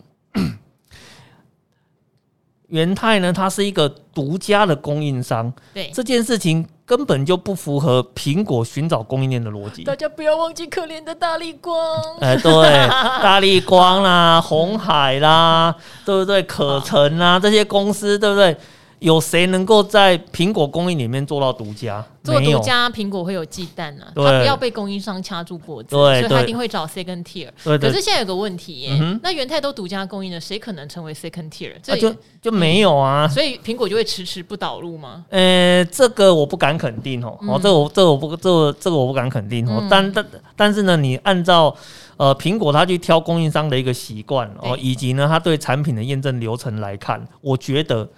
[2.68, 9.84] 元泰呢，它是一个独家的供应商，对这件事情根本就不符合苹果寻找供应链的逻辑。
[9.84, 11.76] 大家不要忘记可怜的大力光，
[12.20, 12.88] 哎、欸，对，
[13.22, 16.42] 大力光啦，红海啦，对不对？
[16.42, 18.56] 可成啊，这些公司，对不对？
[19.04, 22.02] 有谁能够在苹果供应里面做到独家？
[22.22, 27.50] 做独家，苹果会有忌惮啊，他不要被供应商掐住脖子，所以他一定会找 second tier。
[27.62, 31.72] 可是现在有个问题耶，那元泰都独家供应了，谁可能成为 second tier？
[31.82, 35.26] 这就就没有啊，所以苹果就会迟迟不导入吗？
[35.28, 39.86] 呃，这个我不敢肯定哦，哦，这个我这个我不这个这个我不敢肯定哦。
[39.90, 41.76] 但但但是呢，你按照
[42.16, 48.08] 呃苹果它去挑供应商的一个习惯哦，以及呢它对产品的验证流程来看，我觉得。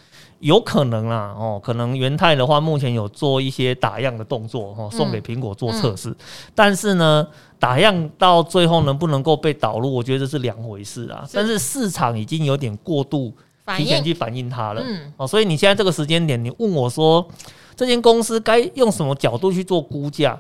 [0.41, 6.11] 有可能啦，哦，可能元泰的话，目前有做一些打样的动作，哦，送给苹果做测试。
[6.11, 6.17] 嗯嗯、
[6.55, 7.27] 但是呢，
[7.59, 11.25] 打样到最后能不能够被导入，我觉得这是两回事啊。
[11.27, 13.33] 是但是市场已经有点过度
[13.77, 14.83] 提前去反映它了。
[14.85, 17.27] 嗯，哦，所以你现在这个时间点，你问我说，
[17.75, 20.39] 这间公司该用什么角度去做估价？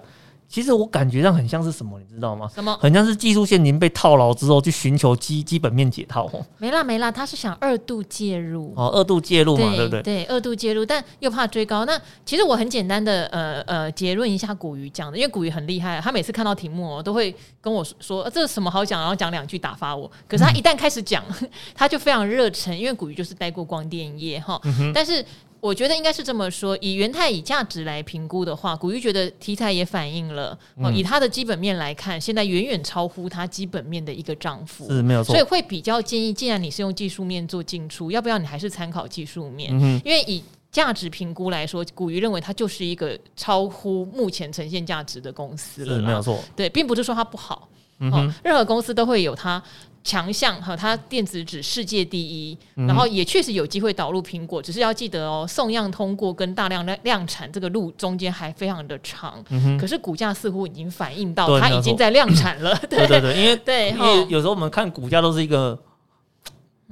[0.48, 2.48] 其实我感觉上很像是什么，你知道吗？
[2.54, 2.76] 什么？
[2.80, 6.30] 很像是技术陷阱被套牢之后去寻求基基本面解套。
[6.58, 10.02] 没啦没啦，他是想二度介入哦，二度介入嘛，对，对不对？
[10.02, 11.84] 对，二度介入，但又怕追高。
[11.84, 20.10] 那其实我很简单的呃呃结论一下古鱼讲的，因为古鱼很厉害，他每次看到题目哦都会跟我说、呃、这是什么好讲，然后讲两句打发我。
[20.28, 25.24] 可是他一旦开始讲，嗯、 他就非常热忱，因为古鱼就是待过光电业哈，嗯、但是。
[25.66, 35.34] 我觉得应该是这么说，以元太以价值来评估的话，古玉觉得题材也反映了，嗯、以它的基本面来看，现在远远超乎它基本面的一个涨幅，是没有错。
[35.34, 39.76] 所以会比较建议，既然你是用技术面做进出，要不要你还是参考技术面？
[39.76, 46.38] 嗯、因为以价值评估来说，古鱼认为它就是一个超乎目前呈现价值的公司了，是没有错。
[46.54, 49.60] 对，并不是说它不好，嗯、哼任何公司都会有它。
[50.06, 59.44] 强项和它电子纸世界第一，嗯、然后也确实有机会导入苹果，只是要记得哦，送样通过跟大量量量产这个路中间还非常的长。
[59.48, 62.72] 嗯、可是股价似乎已经反映到它已经在量产了。
[62.88, 65.76] 对，对对对，因为对，因为有时候我们看股价都是一个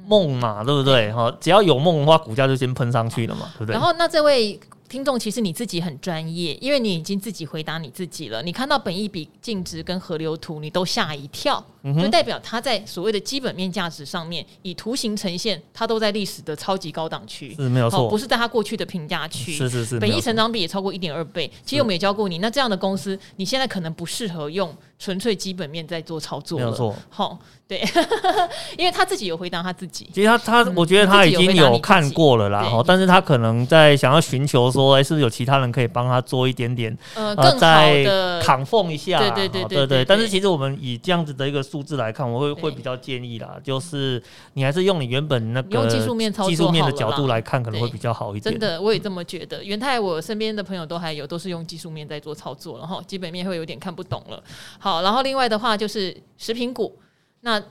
[0.09, 1.13] 梦嘛，对不对？
[1.13, 3.75] 哈，只要有梦的话，股价就先喷上去了嘛，对不对？
[3.75, 4.59] 然后那这位。
[4.95, 8.41] 听众其实你自己很专业，因为你已经自己回答你自己了。
[8.41, 19.53] 你看到本益比净值跟河流图，你都吓一跳，嗯、就代表它在所谓的基本面价值上面，以图形呈现，它都在历史的超级高档区，是没有错，不是在它过去的评价区。
[19.53, 21.51] 是是是，本益成长比也超过一点二倍。
[21.67, 24.73] 其实我们也教过你，那这样的公司，你现在可能不适合用
[25.05, 26.65] 纯粹基本面在做操作了。
[26.65, 27.39] 没有错，好。
[27.67, 27.83] 对，
[28.77, 30.07] 因为他自己有回答他自己。
[30.13, 32.63] 其实他他，我觉得他已经有看过了啦。
[32.63, 39.19] 哈，但是他可能在想要寻求说，哎，是不是有其他人可以帮他做一点点呃更好的扛缝一下？
[39.19, 40.05] 对对对对对。
[40.05, 48.53] 但是其实我们以这样子的一个数字来看，我会会比较建议啦，就是你还是用你原本那个用技术面操作技术面的角度来看，可能会比较好一点。
[48.53, 49.65] 真的，我也这么觉得。
[49.65, 54.43] 元泰，我身边的朋友都还有都是用技术面在做操作，然后基本面会有点看不懂了。
[54.79, 56.99] 好，然后另外的话就是食品股，
[57.41, 57.63] 那。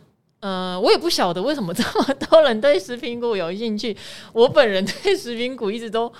[0.43, 3.95] 呃，我也不晓得为什么这么多人对食品股有兴趣。
[4.33, 6.11] 我本人对食品股一直都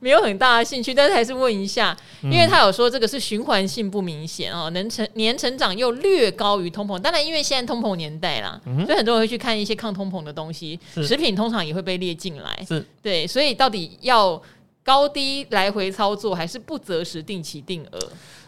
[0.00, 6.98] 没有很大的兴趣，但是还是问一下，因为他有说这个是循环性不明显哦，能成年成长又略高于通膨。
[6.98, 12.64] 当然，因为现在通膨年代啦，嗯、所以很多人会去看一些抗通膨的东西，食品通常也会被列进来。
[12.66, 14.40] 是对，所以到底要
[14.82, 17.98] 高低来回操作，还是不择时定期定额？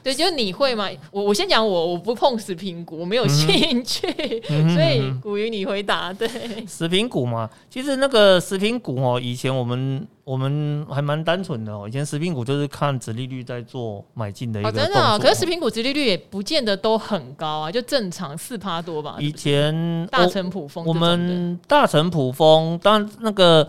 [0.02, 0.88] 对，就是你会吗？
[1.10, 4.06] 我我先讲我，我不碰食品股，我没有兴趣，
[4.48, 6.12] 嗯、所以古鱼你回答。
[6.12, 6.28] 对，
[6.66, 19.16] 食品股嘛，其实那个食品股哦，以前我们我们还蛮单纯的哦，以前食品股就是看殖利率在做买进的一个真的啊，可是食品股殖利率也不见得都很高啊，就正常四趴多吧。
[19.18, 23.68] 以前大成普丰，我们大成普丰，当然那个。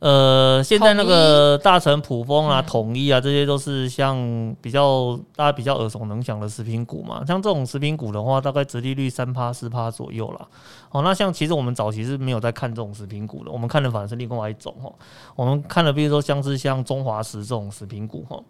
[0.00, 4.16] 呃，现在那个大成普丰啊、统一啊，这些都是像
[4.62, 7.22] 比较大家比较耳熟能详的食品股嘛。
[7.26, 10.48] 像这种食品股的话，大概折利率三趴四趴左右啦。
[10.90, 14.90] 哦，那像其实我们早期是没有在看这种食品股的，我们看的反而是另外一种哦。
[15.36, 18.42] 我们看的比如说像是像中华食这种食品股哈，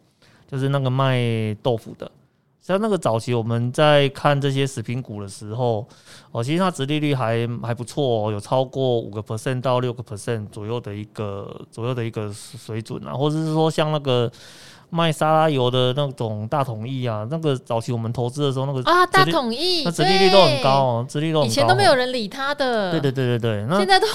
[0.49, 1.19] 就是那个卖
[1.63, 2.09] 豆腐的。
[2.63, 5.87] 像那个早期我们在看这些食品股的时候，
[6.31, 14.31] 哦，其实它殖利率还还不错哦，有超过五个 percent 到六个 percent 左右的一个左右的一个水准啊，或者是说像那个
[14.91, 24.07] 卖沙拉油的那种大统一啊，那个早期我们投资的时候，那个啊大统一，那殖利率都很高哦，殖利率都很高，以前都没有人理他的，对对对对对，那现在都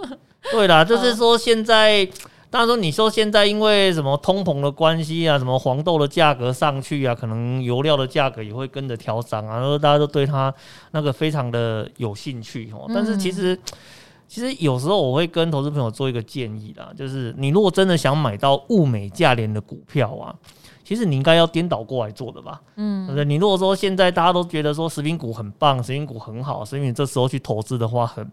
[0.52, 2.06] 对啦，就是说现在。
[2.54, 10.54] 当然说，你说现在因为什么通膨的关系啊，什么黄豆的价格上去啊，可能油料的价格也会跟着调涨啊，然后大家都对它
[10.92, 12.88] 那个非常的有兴趣哦。
[12.94, 13.58] 但是其实，
[14.28, 20.32] 其实有时候我会跟投资朋友做一个建议啦，就是你如果真的想买到物美价廉的股票啊。
[20.86, 23.24] 其实你应该要颠倒过来做的吧，嗯，对不对？
[23.24, 28.32] 你如果说现在大家都觉得说食品股很棒，食品股很好，所以你这时候去投资的话很，很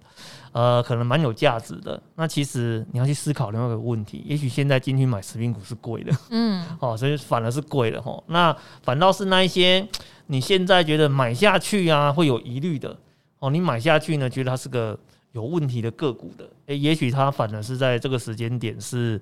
[0.51, 2.01] 呃，可能蛮有价值的。
[2.15, 8.21] 那其实你要去思考另外一个问题，也许现在进去买食品股是贵的，嗯， 哦，所以反而是贵的哈。
[8.27, 9.87] 那反倒是那一些
[10.27, 12.95] 你现在觉得买下去啊会有疑虑的，
[13.39, 14.97] 哦，你买下去呢，觉得它是个
[15.31, 19.21] 有问题的个股的，诶，也许它反而是在这个时间点是。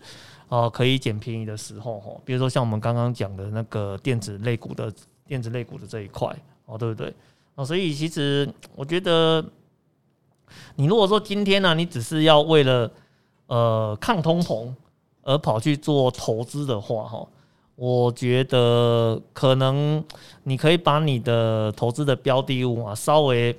[0.52, 4.92] 哦，可以捡便宜的时候，哈，比如说像我们刚刚讲的那个电子类股的
[5.28, 7.14] 电子类股的这一块，哦，对不对？
[7.54, 9.46] 哦，所以其实我觉得，
[10.76, 12.92] 你如果说今天呢，你只是要为了
[13.48, 14.74] 呃抗通膨
[15.24, 17.28] 而跑去做投资的话，哈，
[17.76, 20.04] 我觉得可能
[20.44, 23.58] 你可以把你的投资的标的物啊稍微。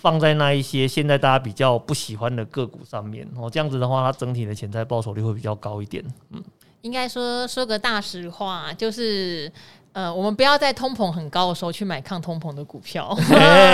[0.00, 6.04] 放在那一些现在大家比较不喜欢的个股上面哦，这样子的话，它整体的潜在报酬率会比较高一点。
[6.30, 6.40] 嗯，
[6.82, 9.50] 应该说说个大实话，就是
[9.92, 13.12] 呃，我们不要在通膨很高的时候去买抗通膨的股票，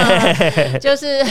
[0.81, 1.23] 就是。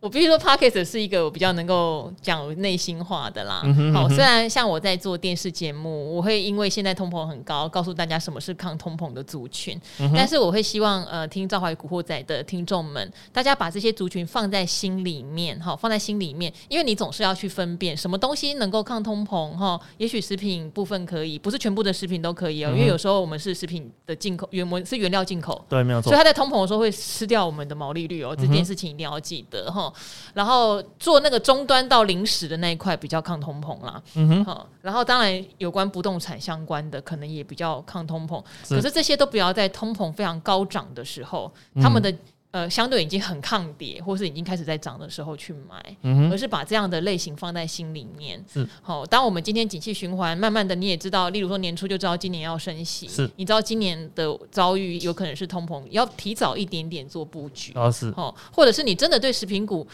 [0.00, 3.62] 我必须说，Podcast 是一个我比较能够讲内心话的啦。
[3.92, 29.85] 好、虽然像我在做电视节目，我会因为现在通膨很高，告诉大家什么是抗通膨的族群，嗯、但是我会希望呃，听赵华与古惑仔的听众们，大家把这些族群放在心里面，哈、哦，放在心里面，因为你总是要去分辨什么东西能够抗通膨，哈、哦，也许食品部分可以，不是全部的食品都可以哦，嗯、因为有时候我们是食品的进口，原模是原料进口，对，没有错，所以它在通膨的时候会吃掉我们的毛利率哦，这件事情一定要记得哈。
[29.86, 29.92] 哦
[30.34, 38.74] 然后做那个终端到零食的那一块比较抗通膨啦，嗯哼，好，然后当然有关不动产相关的可能也比较抗通膨，是。
[38.74, 42.14] 可是这些都不要在通膨非常高涨的时候，嗯、他们的。
[42.56, 48.42] 呃，相对已经很抗跌，或是已经开始在涨的时候去买，嗯、而是把这样的类型放在心里面。
[48.50, 57.72] 是好，当我们今天景气循环，慢慢的你也知道，例如说年初就知道今年要升息，是，你知道今年的遭遇有可能是通膨，要提早一点点做布局。
[57.74, 59.86] 哦，是，哦，或者是你真的对食品股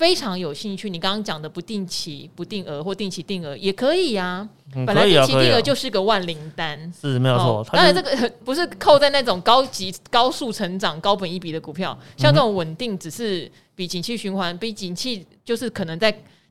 [0.00, 4.48] 非常有兴趣，你刚刚讲的不定期、不定额或定期定额也可以呀、啊。
[4.74, 7.46] 嗯、本来定期定额就是个万灵丹，嗯啊啊、是没有错。
[7.58, 16.10] 哦、当然，这个 不是扣在那种高级、高速成长、高本一比的股票，像这种稳定，只是比景气循环、比景气就是可能在。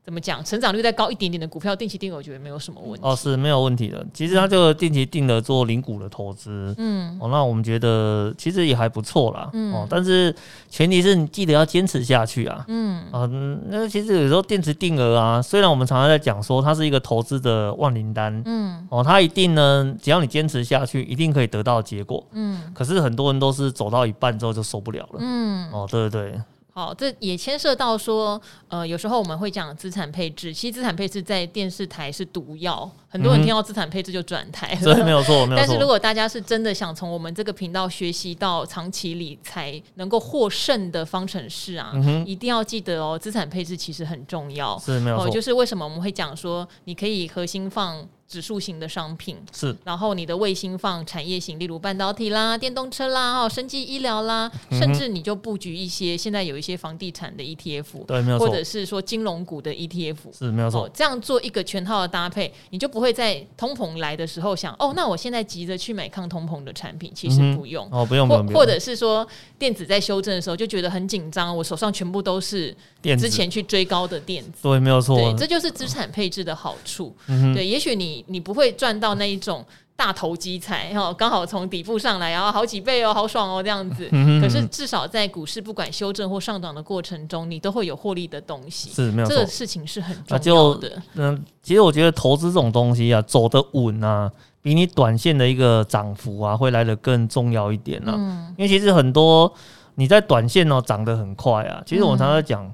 [0.09, 0.43] 怎么讲？
[0.43, 3.07] 成长率再高一点点的股票，定期定额我觉得没有什么问题。
[3.07, 4.03] 哦，是没有问题的。
[4.11, 9.51] 其实它这个定期定额做零股的投资，嗯，哦，那我们觉得其实也还不错啦。
[9.53, 10.35] 嗯，哦，但是
[10.67, 12.65] 前提是你记得要坚持下去啊。
[12.67, 13.29] 嗯，啊，
[13.67, 22.25] 那其实有时候定期定额啊，虽然我们常常在讲说它是一个投资的万灵丹，嗯，哦，它一定呢，只要你坚持下去，一定可以得到结果。
[22.31, 25.19] 嗯，可是很多人都是走到一半之后就受不了了。
[25.19, 26.41] 嗯，哦，对对对。
[26.79, 35.57] 好，这也牵涉到说，呃，有时候我们会讲资产配置，其实资产配置在电视台是毒药，很多人听到资产配置就转台了，嗯、没有错，没有错。
[35.57, 45.29] 但是如果大家是真的想从我们这个频道学习到长期理财能够获胜的方程式啊，嗯、一定要记得哦，资产配置其实很重要，是没有错、哦。
[45.29, 48.07] 就是为什么我们会讲说，你可以核心放。
[48.29, 49.35] 指数型的商品。
[49.51, 60.91] 是，然后你的卫星放产业型，例如半导体啦、电动车啦、哦、生技医疗啦，嗯、甚至你就布局一些现在有一些房地产的 ETF，对，没有错，或者是说金融股的 ETF，是没有错、哦。
[60.93, 69.27] 这样做一个全套的搭配，你就不会在通膨来的时候想，哦，那我现在急着去买抗通膨的产品，其实不用、嗯、哦，不用，或或者是说
[69.57, 72.75] 电子在修正的时候就觉得很紧张，我手上全部都是
[73.17, 77.15] 之前去追高的电子，对，没有错，对，这就是资产配置的好处。
[77.27, 78.99] 嗯、对，也许你你不会赚。
[78.99, 79.63] 到那一种
[79.95, 84.09] 大投机财哈， 刚好从底部上来，然后好几倍哦，好爽哦，这样子。
[84.41, 88.89] 可是至少在股市不管修正或上涨的过程中，你都会有获利的东西。
[88.89, 91.01] 是没有错，这个事情是很重要的。
[91.15, 94.29] 嗯，其实我觉得投资这种东西啊，走得稳啊，
[94.61, 98.13] 比你短线的一个涨幅啊，会来得更重要一点啊。
[98.17, 99.49] 嗯，因为其实很多
[99.95, 102.69] 你在短线哦涨得很快啊，其实我常常讲，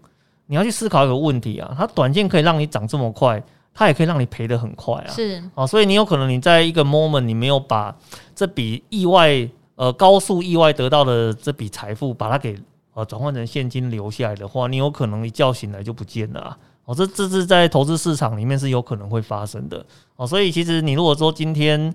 [0.48, 3.44] 你要去思考一个问题啊，它短线可以让你涨这么快。
[3.76, 7.96] 它也可以让你赔得很快啊，是啊，所以你有可能你在一个 moment 你没有把
[8.34, 12.58] 这笔意外呃高速意外得到的这笔财富把它给
[12.94, 16.58] 呃转换成现金留下来的话，你有可能一觉醒来就不见了啊！
[16.86, 21.94] 哦，这这是在投资市场里面是有可能会发生的哦，所以其实你如果说今天。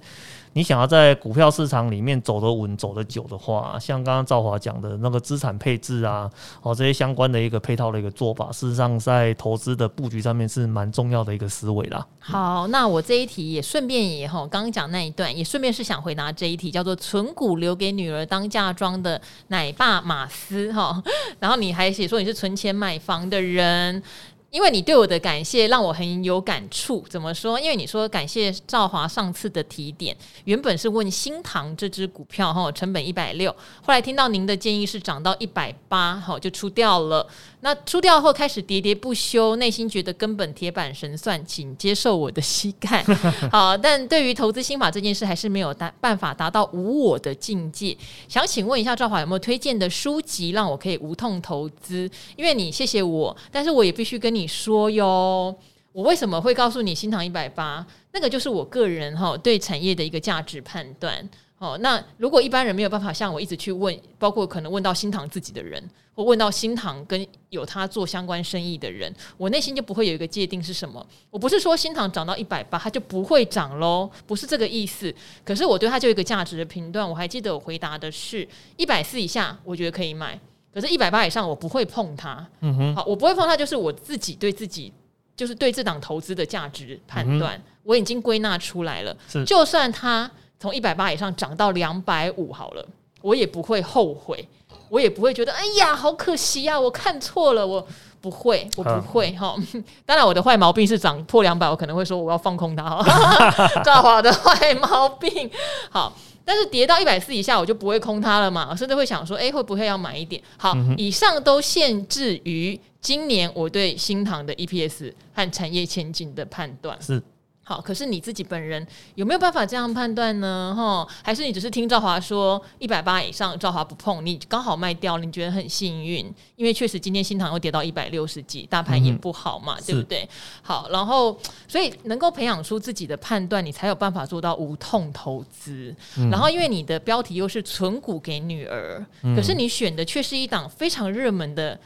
[0.53, 6.29] 你想要在股票市场里面走得稳、走得久的话，像刚刚赵华讲的那个资产配置啊，
[6.61, 12.05] 哦，这些相关的一个配套的一个做法，事实上在投资的布局上面是蛮重要的一个思维啦。
[12.19, 21.01] 好，那我这一题也顺便也哈，刚刚讲那一段也顺便是想回答这一题，叫做“存股留给女儿当嫁妆”的奶爸马斯哈，
[21.39, 24.03] 然后你还写说你是存钱买房的人。
[24.51, 27.59] 因为你对我的感谢让我很有感触，怎么说？
[27.59, 33.51] 因为你说感谢赵华上次的提点，原本是问新唐这支股票哈，成本一百六，
[33.83, 37.27] 后来听到您的建议是涨到一百八，好就出掉了。
[37.63, 43.05] 那出掉后开始喋喋不休，内心觉得根本铁板神算，请接受我的膝盖。
[43.53, 47.95] 好，但对于投资心法这件事，还是没有达办法达到无我的境界。
[48.27, 52.11] 想请问一下赵华有没有推荐的书籍，让我可以无痛投资？
[52.35, 55.55] 因为你谢谢我，但是我也必须跟你你说哟，
[55.93, 57.87] 我为什么会告诉你新唐一百八？
[58.13, 61.29] 那个就是我个人哈对产业的一个价值判断。
[61.59, 71.07] 哦，那如果一般人没有办法像我一直去问，包括可能问到新唐自己的人，或问到新唐跟有他做相关生意的人，我内心就不会有一个界定是什么。
[71.29, 75.15] 我不是说新唐涨到一百八，它就不会涨喽，不是这个意思。
[75.45, 77.07] 可是我对它就一个价值的评断。
[77.07, 80.41] 我还记得我回答的是一百四以下，我觉得可以买。
[80.73, 82.47] 可是，一百八以上我不会碰它。
[82.61, 84.93] 嗯哼，好，我不会碰它，就是我自己对自己，
[85.37, 89.17] 就是对这档投资的价值判断，嗯、我已经归纳出来了。
[89.29, 92.87] 是，就算它从一百八以上涨到两百五好了，
[93.21, 94.49] 我也不会后悔，
[94.89, 97.85] 我也不会觉得哎呀好可惜呀、啊，我看错了，我
[98.21, 99.57] 不会，我不会哈。
[100.07, 103.51] 当然，我的坏毛病是涨破两百，我可能会说我要放空它哈。
[103.83, 105.51] 赵华的坏毛病，
[105.91, 106.13] 好。
[106.53, 110.43] 但是跌到一百四以下，我就不会空它了嘛，我甚至会想说，哎、欸，会不会要买一点？
[110.57, 117.01] 好，嗯、以上都限制于今年我对新塘的 EPS 和产业前景的判断。
[117.01, 117.23] 是。
[117.71, 120.75] 好，可是你自己本人有没有办法这样判断呢？
[120.77, 126.27] 哈，还是你只是听赵华说一百八以上，赵华不碰，你刚好卖掉，你觉得很幸运？
[126.57, 130.29] 因为确实今天新塘又跌到一百六十几，大盘也不好嘛，嗯、对不对？
[130.63, 135.95] 好，然后所以能够培养出自己的判断，你才有办法做到无痛投资。
[136.19, 141.79] 嗯、然后因为你的标题又是存股给女儿，嗯、可是你选的却是一档非常热门的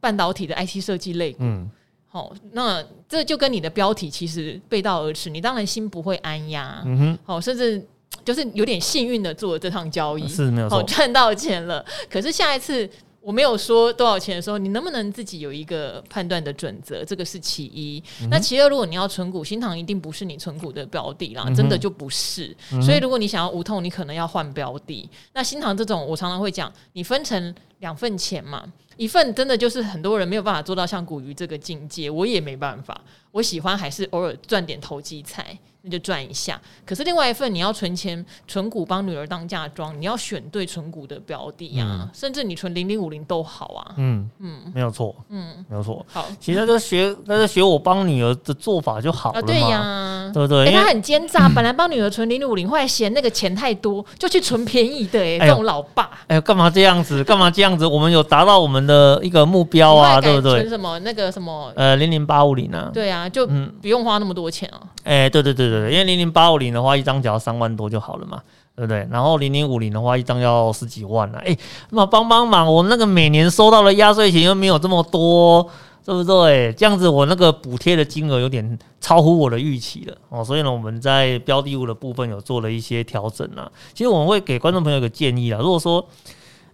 [0.00, 1.44] 半导体的 IT 设计类股。
[1.44, 1.70] 嗯
[2.18, 6.82] 好，那这就跟你的标题其实背道而驰，你当然心不会安呀。
[6.84, 7.80] 嗯哼，哦，甚至
[8.24, 11.84] 就是有点幸运的做了这趟交易，是没有赚到钱了。
[12.10, 12.90] 可是下一次
[13.28, 17.04] 我没有说多少钱的时候，你能不能自己有一个判断的准则？
[17.04, 18.02] 这个是其一。
[18.22, 22.56] 嗯、那其二，如果你要存股，新塘一定不是你存股的标的啦，嗯、真的就不是。
[22.72, 25.06] 嗯、所以如果你想要无痛，你可能要换标的。
[25.34, 28.64] 那新塘这种，我常常会讲，你分成两份钱嘛。
[28.96, 32.98] 一份真的就是很多人没有办法做到像古鱼这个境界，我也没办法。
[33.30, 35.56] 我喜欢还是偶尔赚点投机财。
[35.82, 43.94] 那就赚一下，可是另外一份你要存钱存股帮女儿当嫁妆，你要选对存股的标的呀，嗯、甚至你存零零五零都好啊。
[43.96, 46.04] 嗯嗯，没有错，嗯，没有错。
[46.08, 49.44] 好，其实就学，那就学我帮女儿的做法就好了嘛。
[49.44, 50.64] 啊、对呀，对不对？
[50.64, 55.38] 欸、因为他很奸诈，本来帮女儿存零零五零，后来嫌那个钱太多，就去存便宜的、欸。
[55.38, 57.22] 哎，这种老爸，哎呦，干嘛这样子？
[57.22, 57.86] 干嘛这样子？
[57.86, 60.58] 我们有达到我们的一个目标啊，对不对？
[60.58, 62.90] 存什么那个什么呃零零八五零啊？
[62.92, 64.80] 对啊，就不用花那么多钱啊。
[65.04, 68.40] 哎、欸，对对对对，因为零零八五零的话，一张只要三万多就好了嘛，
[68.74, 69.06] 对不对？
[69.10, 71.38] 然后零零五零的话，一张要十几万了。
[71.38, 71.56] 哎、
[71.90, 75.68] 那帮帮忙，我那个每年收到的压岁钱又没有这么多，
[76.04, 76.72] 对不对？
[76.72, 83.70] 这样子我那个补贴的金额有点超乎我的预期了哦，所以呢，我们在标的物的部分有做了一些调整啊。
[83.94, 86.04] 其实我们会给观众朋友一个建议啊，如果说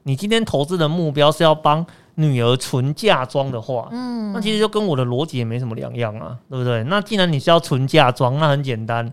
[0.05, 1.85] 你今天投资的目标是要帮
[2.17, 6.85] 女儿存嫁妆的话，嗯，那其实就跟我的逻辑也没什么两样啊，对不对？
[6.85, 9.13] 那既然你是要存嫁妆，那很简单，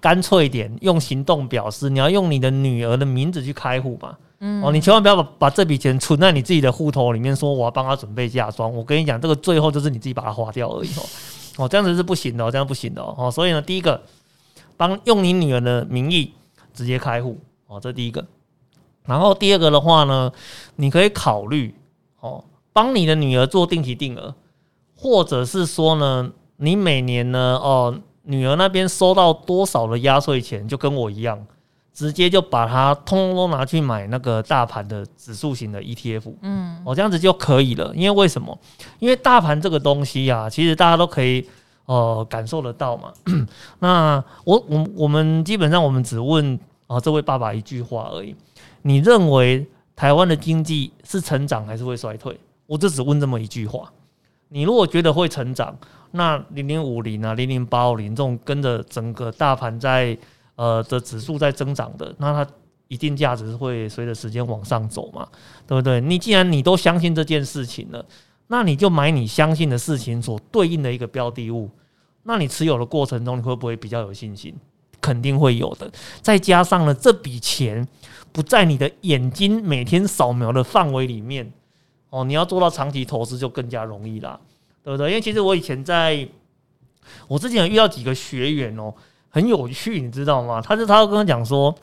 [0.00, 14.02] 干脆一点，用行动表示，你要用你的女儿的名字去开户嘛，嗯，哦，你千万不要把把这笔钱存在你自己的户头里面，说我要帮他准备嫁妆，我跟你讲，这个最后就是你自己把它花掉而已哦，哦，这样子是不行的哦，这样不行的哦，所以呢，第一个，
[14.76, 16.34] 帮用你女儿的名义
[16.74, 18.26] 直接开户哦，这第一个，
[19.06, 20.30] 然后第二个的话呢，
[20.74, 21.74] 你可以考虑。
[22.26, 24.34] 哦，帮你的女儿做定期定额，
[24.96, 31.46] 或者是说呢，你每年呢，哦，女儿那边收到多少的压岁钱，就跟我一样，
[31.92, 37.92] 直接就把它通通都拿去买那个大盘的指数型的 ETF，嗯，哦，这样子就可以了。
[37.94, 38.58] 因为为什么？
[38.98, 41.46] 因为大盘这个东西呀，其实大家都可以
[41.86, 43.12] 呃感受得到嘛。
[43.78, 46.58] 那我我我们基本上我们只问
[46.88, 48.34] 啊这位爸爸一句话而已，
[48.82, 49.66] 你认为？
[49.96, 52.38] 台湾的经济是成长还是会衰退？
[52.66, 53.90] 我就只问这么一句话。
[54.48, 55.76] 你如果觉得会成长，
[56.12, 60.16] 那零零五零啊、零零八五零这种跟着整个大盘在
[60.54, 62.48] 呃的指数在增长的，那它
[62.88, 65.26] 一定价值会随着时间往上走嘛，
[65.66, 66.00] 对不对？
[66.00, 68.04] 你既然你都相信这件事情了，
[68.48, 71.70] 那你就买你相信的事情所对应的一个标的物。
[72.24, 74.54] 那你持有的过程中，你会不会比较有信心？
[75.00, 75.90] 肯定会有的。
[76.20, 77.88] 再加上了这笔钱。
[78.36, 81.50] 不在你的眼睛每天扫描的范围里面
[82.10, 84.38] 哦，你要做到长期投资就更加容易啦，
[84.84, 85.08] 对不对？
[85.08, 86.28] 因为其实我以前在，
[87.28, 88.92] 我之前有遇到几个学员哦，
[89.30, 90.60] 很有趣，你知道吗？
[90.60, 91.74] 他是他就跟我讲说，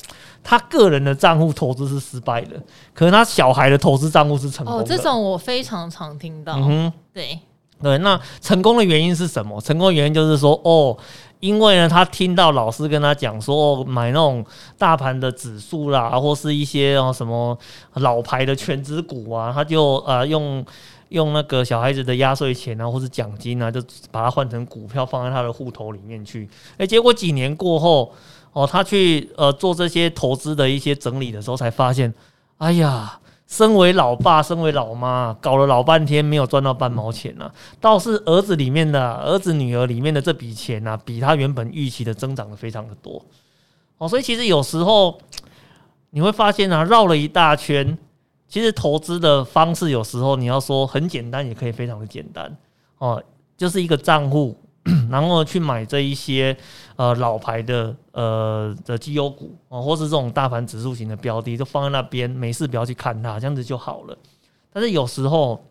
[0.43, 2.61] 他个人的账户投资是失败的，
[2.93, 4.83] 可是他小孩的投资账户是成功的。
[4.83, 6.55] 哦，这种我非常常听到。
[6.57, 7.39] 嗯哼，对
[7.81, 9.59] 对，那成功的原因是什么？
[9.59, 10.95] 成功的原因就是说，哦。
[11.43, 14.45] 因为呢，他听到老师跟他讲说，买那种
[14.77, 17.57] 大盘的指数啦，或是一些啊什么
[17.95, 20.65] 老牌的全值股啊，他就呃用
[21.09, 26.47] 用那个小孩子的压岁钱啊，或是奖金啊，就把它换成股票放在他的户头里面去。
[26.77, 28.13] 诶，结果几年过后，
[28.53, 32.13] 哦，他去呃做这些投资的一些整理的时候，才发现，
[32.59, 33.19] 哎呀。
[33.53, 43.23] 身为老爸，身为老妈，搞了老半天没有赚到半毛钱呢、啊，倒是儿子里面的儿子女儿里面的这笔钱呢、啊，比他原本预期的增长的非常的多。
[43.99, 45.21] 哦，所以其实有时候
[46.09, 47.95] 你会发现啊，绕了一大圈，
[48.47, 52.57] 其实投资的方式有时候你要说很简单，也可以非常的简单。
[52.97, 53.23] 哦，
[53.55, 54.57] 就是一个账户，
[55.11, 56.57] 然后去买这一些
[56.95, 64.17] 呃老牌的呃的绩优股哦，或是这种大盘指数型的标的，就放在那边，没事不要去看它，这样子就好了。
[64.71, 65.65] 但是有时候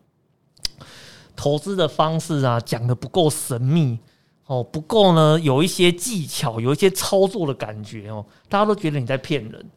[1.35, 3.99] 投资的方式啊，讲得不够神秘。
[4.47, 9.71] 哦，不够呢，有一些技巧，有一些操作的感觉哦，大家都觉得你在骗人。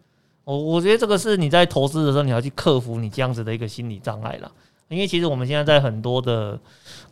[0.44, 4.52] 我我觉得这个是你在投资的时候，你要去克服你这样子的一个心理障碍啦。
[4.90, 6.60] 因为其实我们现在在很多的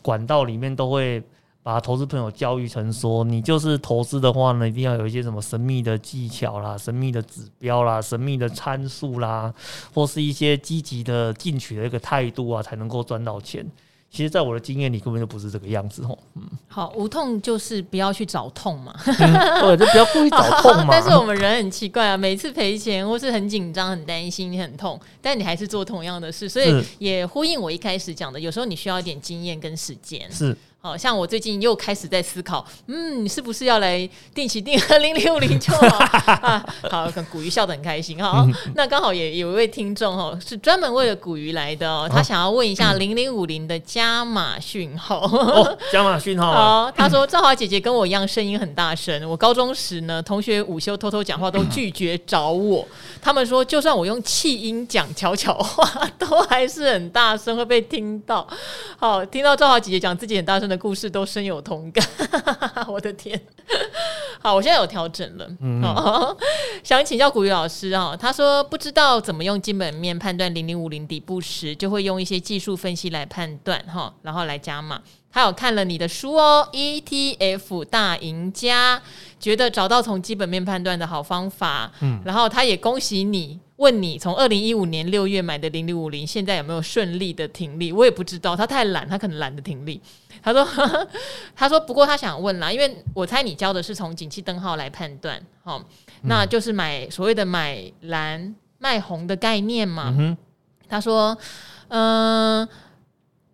[0.02, 1.24] 管道里面，都会
[1.64, 9.52] 把投资朋友教育成说，你就是投资的话呢，一定要有一些什么神秘的技巧啦、神秘的指标啦、神秘的参数啦，
[9.94, 13.66] 或是一些积极的进取的一个态度啊，才能够赚到钱。
[14.12, 16.16] 其实，在我的经验里，根本就不是这个样子哦。
[16.36, 18.94] 嗯，好，无痛就是不要去找痛嘛。
[19.06, 19.16] 嗯、
[19.62, 20.90] 对，就不要故意找痛嘛。
[20.92, 30.32] 但是我们人很奇怪啊，每次赔钱或是很紧张、很担心、你很痛，但你还是做同样的事，所以也呼应我一开始讲的，有时候你需要一点经验跟时间。
[30.32, 30.56] 是。
[30.86, 34.06] 好像我最近又开始在思考，嗯，是不是要来
[34.36, 35.88] 定期定额零零五零就好？
[36.46, 38.46] 啊、好，跟古鱼笑得很开心哈。
[38.76, 45.22] 那刚好也有一位听众哈，是专门为了古鱼来的哦，他想要问一下零零五零的加码讯号。
[45.22, 46.52] 哦，加码讯号。
[46.52, 52.86] 好，他说赵华姐姐跟我一样声音很大声，我高中时呢，同学午休偷偷讲话都拒绝找我，
[53.22, 55.88] 他们说就算我用气音讲悄悄话，
[56.20, 58.46] 都还是很大声会被听到。
[59.00, 62.06] 好，听到赵华姐姐讲自己很大声的故事都深有同感，
[62.88, 63.40] 我的天！
[64.42, 65.48] 好，我现在有调整了。
[65.62, 65.82] 嗯，
[66.84, 75.02] 想请教古雨老师啊，他说不知道怎么用基本面判断零零五零底部时，就会用一些技术分析来判断哈，然后来加码。
[75.32, 79.02] 他有看了你的书哦，ETF 大赢家，
[79.40, 81.92] 觉得找到从基本面判断的好方法。
[82.02, 83.60] 嗯，然后他也恭喜你。
[83.84, 87.92] 问你从二零一五年六月买的零零五零，现在有没有顺利的停利？
[87.92, 90.02] 我也不知道，他太懒，他可能懒得停利。
[90.42, 91.08] 他说呵呵，
[91.54, 95.84] 他说不过他想问啦，因为我猜你教的是从景气灯号来判断，好，
[96.22, 100.16] 那就是买所谓的买蓝卖红的概念嘛。
[100.18, 100.38] 嗯、
[100.88, 101.38] 他说，
[101.90, 102.70] 嗯、呃。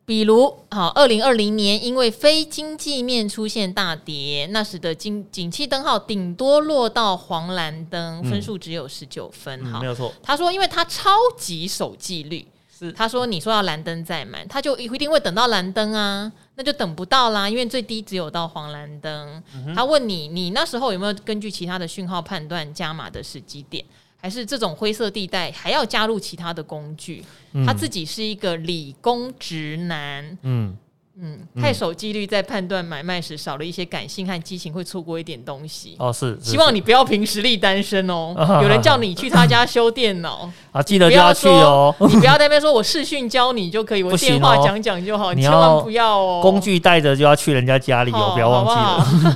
[0.09, 9.63] 比如，好，二零二零年因为非经济面出现大跌，那使得景景气灯号顶多落到黄蓝灯，分数只有十九分。
[9.65, 10.11] 好、嗯，没有错。
[10.23, 12.43] 他说，因为他超级守纪律，
[12.75, 19.43] 是他说你说要蓝灯再买，他就一定会等到蓝灯啊，那就等不到啦，因为最低只有到黄蓝灯。
[19.53, 23.85] 嗯、他问你，你那时候有没有根据其他的讯号判断加码的时机点？
[24.21, 27.23] 还是这种灰色地带还要加入其他的工具？
[27.53, 30.75] 嗯、他自己是一个理工直男，嗯
[31.21, 35.95] 嗯，太守纪律，在判断买卖时少了一些感性和激情，会错过一点东西。
[35.99, 38.33] 哦，是，是，希望你不要凭实力单身哦。
[38.37, 41.93] 啊、 有人叫你去他家修电脑 啊，记得就要去哦。
[42.07, 46.39] 你不要 在那边说我视讯教你就可以，我电话讲讲就好，你千万不要哦。
[46.41, 49.35] 工具带着就要去人家家里哦，不要忘记了。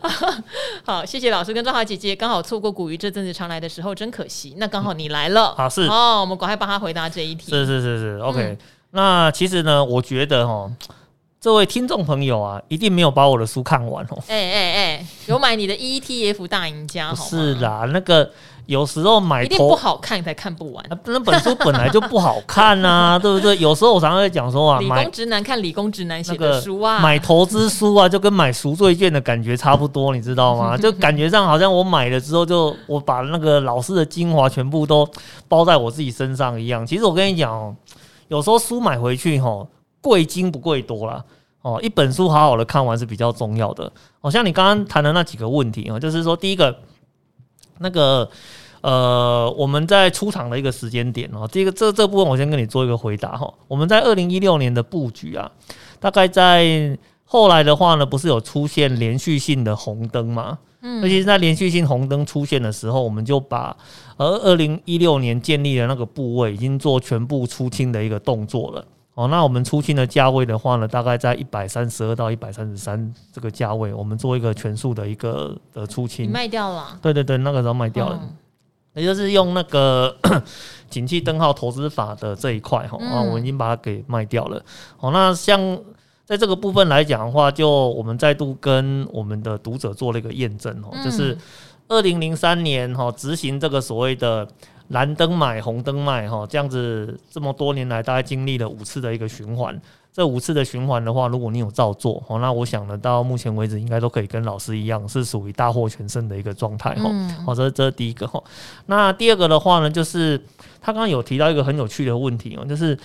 [0.00, 0.34] 好
[0.84, 4.54] 好，谢谢老师跟赵华姐姐，刚好错过古鱼这阵子常来的时候，真可惜。
[4.56, 7.50] 那刚好你来了，好是哦，我们赶快帮他回答这一题。
[7.52, 8.58] 是是是是，OK、嗯。
[8.92, 10.70] 那其实呢，我觉得哈，
[11.40, 14.18] 这位听众朋友啊，一定没有把我的书看完哦。
[14.28, 17.10] 哎哎哎，有买你的 ETF 大赢家？
[17.10, 18.30] 不是啦，那个。
[18.66, 23.58] 有时候买一定不好看才看不完，那本书本来就不好看啊， 对不对？
[23.58, 30.76] 有时候我常常会讲说啊，理工直男看理工直男写的书啊，买投资书啊，就跟买赎罪券的感觉差不多，你知道吗？
[30.78, 35.08] 就感觉上好像我买了之后，就我把那个老师的精华全部都
[35.48, 36.86] 包在我自己身上一样。
[36.86, 37.74] 其实我跟你讲哦，
[38.30, 39.68] 有时候书买回去哈，
[40.00, 41.22] 贵精不贵多啦。
[41.62, 43.92] 哦，一本书好好的看完是比较重要的。
[44.20, 46.74] 好像你刚刚谈的那几个问题啊，就是说第一个
[47.78, 48.30] 那个。
[48.82, 53.52] 呃，我们在出场的一个时间点哦，这个这这部分我先跟你做一个回答哈。
[53.68, 55.52] 我们在二零一六年的布局啊，
[55.98, 60.60] 大概在后来的话呢，不是有出现连续性的红灯吗？
[60.82, 63.76] 嗯，尤其是在连续性红灯出现的时候，我们就把
[64.16, 68.84] 而二零一六年建立的那个部位已经做全部出清的一个动作了。
[69.14, 76.98] 哦，那我们出清的价位的话呢，大概在一百三十二到一百三十三这个价位，我们做一个全数的一个的出清，卖掉了。
[77.02, 78.18] 对对对，那个时候卖掉了。
[78.22, 78.36] 嗯
[78.92, 80.12] 也就是用那个
[80.90, 84.60] 景气灯号投资法的这一块哈，啊，我们已经把它给卖掉了。
[84.98, 85.60] 哦，那像
[86.30, 91.36] 在这个部分来讲的话，就我们再度跟我们的读者做了一个验证哦，就是
[91.88, 94.46] 二零零三年哈执行这个所谓的
[94.90, 99.76] 蓝灯买红灯卖哈，这样子这么多年来大概经历了五次的一个循环。
[100.12, 107.10] 这五次的循环的话，如果你有照做哦，那我想呢，到目前为止应该都可以跟老师一样，是属于大获全胜的一个状态哈。
[107.44, 108.40] 好，这这是第一个哈。
[108.86, 110.38] 那第二个的话呢，就是
[110.80, 112.96] 他刚刚有提到一个很有趣的问题哦，就是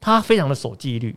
[0.00, 1.14] 他非常的守纪律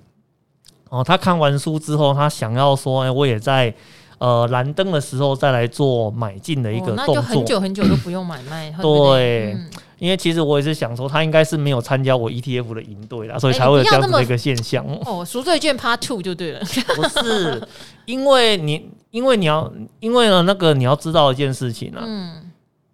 [0.89, 1.03] 哦。
[1.03, 3.73] 他看完书之后，他想要说，哎，我也在。
[4.19, 8.73] 呃，蓝灯的时候再来做买进的一个动作，哦，那就很久很久都不用买卖。
[8.81, 9.69] 对，嗯、
[9.99, 14.83] 因为其实我也是想说，他应该是没有参加我 ETF 的营队啦，所以才会有这样子的一个现象。
[14.83, 16.61] 欸、哦，赎罪券 Part Two 就对了。
[16.97, 17.61] 不是，
[18.05, 22.49] 因为你，因为你要，因为呢，那个你要知道一件事情啊，嗯，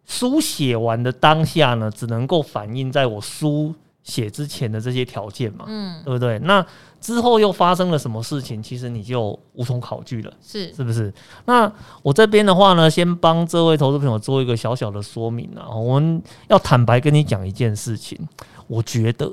[0.05, 3.73] 书写完的当下呢，只能够反映在我书。
[4.03, 6.37] 写之前的这些条件嘛，嗯，对不对？
[6.39, 6.65] 那
[6.99, 8.61] 之后又发生了什么事情？
[8.61, 11.13] 其实你就无从考据了，是是不是？
[11.45, 15.69] 那我这边的话呢，先帮这位投资朋友做一个小小的说明啊。
[15.69, 18.17] 我们要坦白跟你讲一件事情，
[18.67, 19.31] 我觉得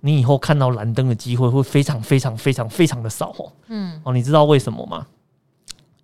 [0.00, 3.52] 你以后看到蓝灯的机会会非常非常非常非常的少哦。
[3.68, 5.06] 嗯，哦，你知道为什么吗？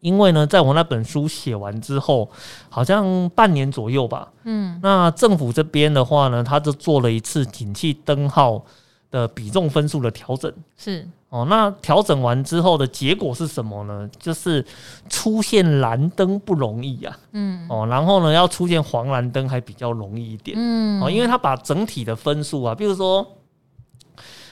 [0.04, 2.30] 因为呢，在我那本书写完之后，
[2.68, 4.30] 好像半年左右吧。
[4.42, 8.62] 嗯，那政府这边的话呢，他就做了一次景气灯号
[9.10, 10.52] 的比重分数的调整。
[10.76, 14.06] 是哦，那调整完之后的结果是什么呢？
[14.18, 14.62] 就是
[15.08, 17.18] 出现蓝灯不容易啊。
[17.32, 20.54] 嗯，哦，然后呢，要出现黄蓝灯还比较容易一点。
[20.60, 23.26] 嗯，哦，因为他把整体的分数啊，比如说，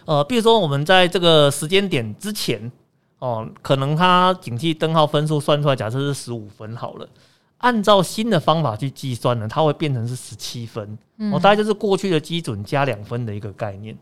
[0.07, 2.73] 呃，比如说我们在这个时间点之前。
[3.23, 7.09] 哦，可能它景气灯号分数算出来，假设是十五分好了，
[7.59, 10.99] 按照新的方法去计算呢，它会变成是十七分。
[11.33, 13.97] 哦，大概就是过去的基准加两分的一个概念。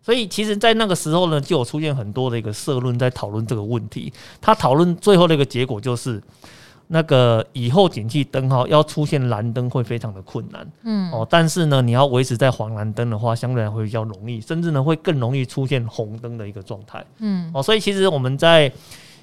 [0.00, 4.12] 所以，其实，在那个时候呢，就有出现很多的一个社论在讨论这个问题。
[4.40, 6.22] 他讨论最后的一个结果就是。
[6.92, 11.08] 那个以后景气灯号要出现蓝灯会非常的困难，嗯。
[11.12, 17.48] 哦，但是呢，你要维持在黄蓝灯的话，相对来会比较容易，甚至呢会更容易出现红灯的一个状态，嗯。
[17.54, 18.70] 哦，所以其实我们在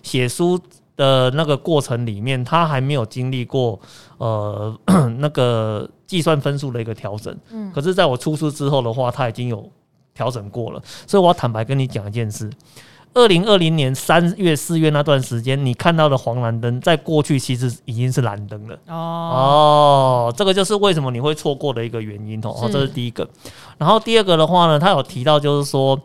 [0.02, 0.58] 写书
[0.96, 3.78] 的那个过程里面，他还没有经历过
[4.18, 4.74] 呃
[5.20, 9.70] 那个计算分数的一个调整，嗯，可是在我出书之后的话，他已经有
[10.14, 12.50] 调整过了，所以我要坦白跟你讲一件事。
[13.18, 18.76] 二零二零年三月、四月那段时间，你看到的黄蓝灯，在过去其实已经是蓝灯了。
[18.86, 22.70] 哦哦，这个就是为什么你会错过的一个原因哦。
[22.72, 23.28] 这是第一个。
[23.80, 26.00] 然后第二个的话呢，他有提到就是说，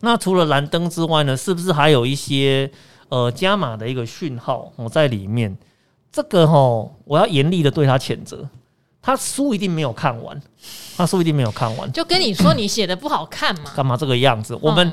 [0.00, 2.70] 那除了蓝灯之外呢，是不是还有一些
[3.10, 5.54] 呃加码的一个讯号哦在里面？
[6.10, 8.48] 这个齁，我要严厉的对他谴责。
[9.02, 10.40] 他书一定没有看完，
[10.96, 11.92] 他书一定没有看完。
[11.92, 13.70] 就跟你说，你写的不好看嘛？
[13.76, 14.58] 干嘛这个样子？
[14.62, 14.90] 我们。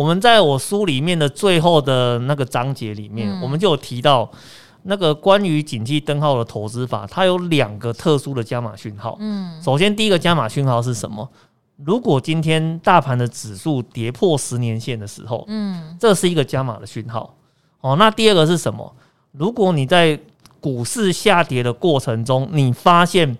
[0.00, 4.26] 我们在我书里面的最后的那个章节里面，嗯、我们就有提到
[4.84, 9.18] 那个关于景气灯号的投资法，它有两个特殊的加码讯号。
[9.20, 11.28] 嗯，首先第一个加码讯号是什么？
[11.84, 17.36] 如果今天大盘的指数跌破十年线的时候，嗯，这是一个加码的讯号。
[17.82, 18.96] 哦，那第二个是什么？
[19.32, 20.18] 如果你在
[20.60, 23.36] 股市下跌的过程中，你发现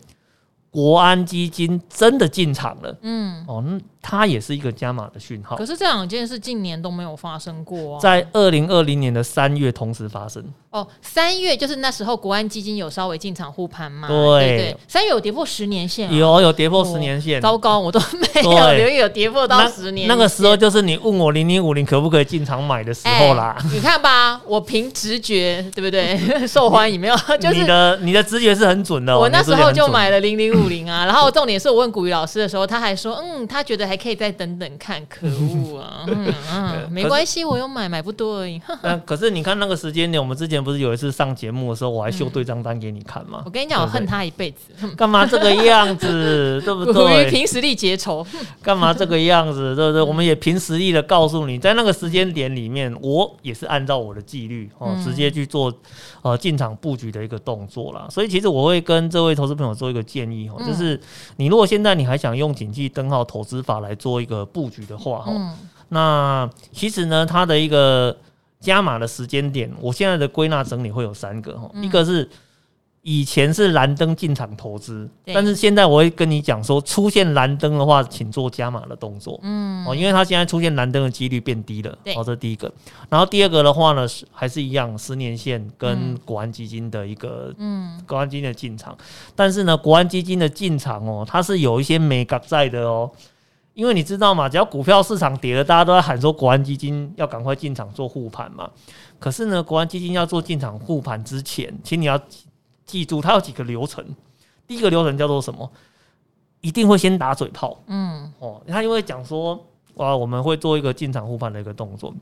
[0.71, 5.57] 国安基金真的进场了，嗯，哦，那它也是一个加码的讯号。
[5.57, 10.43] 可是这两件事近年都没有发生过啊，在二零二零年的三月同时发生。
[10.71, 14.07] 哦，三月就是那时候国安基金有稍微进场护盘嘛？
[14.07, 17.99] 对对，三月有跌破十年线，有有跌破十年线，糟糕，我都
[18.35, 20.07] 没有留意有跌破到十年。
[20.07, 23.57] 那个时候就是你问我零零五零可不可以进场买的时候啦。
[23.73, 26.17] 你看吧，我凭直觉，对不对？
[26.47, 27.17] 受欢迎没有？
[27.41, 29.19] 就是你的你的直觉是很准的。
[29.19, 35.05] 我那时候就买了零零五零啊，然后重点是我问古雨老师的时候，他还说，嗯，他觉得还可以再等等看。
[35.09, 38.62] 可恶啊，嗯 嗯，没关系，我有买，买不多而已。
[39.05, 41.34] 可是你看那个时间点，我们之前不是有一次上。
[41.41, 43.41] 节目的时候，我还秀对账单给你看吗？
[43.47, 44.74] 我跟你讲，我恨他一辈子。
[44.95, 46.61] 干嘛这个样子？
[46.62, 47.30] 对不对？
[47.30, 48.26] 凭实力结仇。
[48.61, 49.74] 干嘛这个样子？
[49.74, 50.03] 对不对？
[50.03, 55.72] 我们也凭实力的告诉你，在那个时间点里面，我也是按照我的纪律哦，直接去做
[56.20, 58.07] 呃进场布局的一个动作啦。
[58.11, 61.01] 所以其实我会跟这位投资朋友做一个建议哦，就是
[61.36, 65.57] 你如果现在你还想用景气灯号投资法来做一个布局的话哈，
[65.89, 68.16] 那其实呢，它的一个。
[68.61, 72.28] 加码的时间点，我现在的归纳整理会有三个哈，一个是
[73.01, 82.70] 以前是蓝灯进场投资，但是现在我会跟你讲说，出现蓝灯的话，请做加码的动作，嗯，哦，因为它现在出现蓝灯的几率变低了，哦，这是第一个。
[83.09, 88.95] 然后第二个的话呢，是还是一样，十年线跟国安基金的一个，嗯，国安基金的进场，
[89.35, 93.11] 但是呢，国安基金的进场哦，它是有一些眉角在的哦。
[93.75, 98.71] 因为你知道嘛，只要股票市场跌了，大家都在喊说国安基金要赶快进场做护盘嘛。
[99.18, 102.21] 可是呢，国安基金要做进场护盘之前，请你要
[102.85, 104.05] 记住，它有几个流程。
[104.66, 105.71] 第一个流程叫做什么？
[106.61, 107.83] 一定会先打嘴炮。
[107.87, 109.59] 嗯，哦，他因为讲说，
[109.95, 112.12] 哇，我们会做一个进场护盘的一个动作。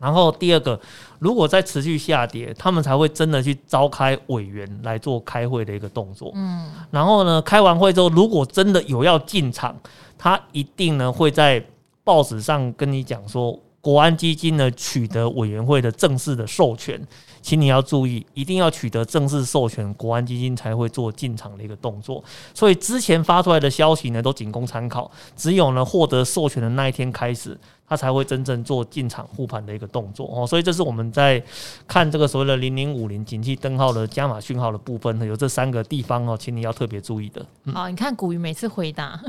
[0.00, 0.78] 然后第二个，
[1.18, 6.30] 如果再持续下跌，他们才会真的去召开委员来做开会的一个动作。
[6.34, 9.74] 嗯，然后呢，开完会之后，如果真的有要进场，
[10.18, 11.64] 他一定呢会在
[12.04, 17.00] 报纸上跟你讲说，国安基金呢取得委员会的正式的授权。
[17.40, 22.22] 请你要注意，一定要取得正式授权，国安基金才会做进场的一个动作。
[22.52, 25.08] 所以之前发出来的消息呢，都仅供参考。
[25.36, 27.56] 只有呢获得授权的那一天开始，
[27.88, 30.46] 它才会真正做进场护盘的一个动作哦。
[30.46, 31.42] 所以这是我们在
[31.86, 37.44] 看这个所谓的零零五零景气灯号的加码讯号的部分，有这三个地方哦，请你要特别注意的。
[37.64, 39.20] 嗯、好，你看古鱼每次回答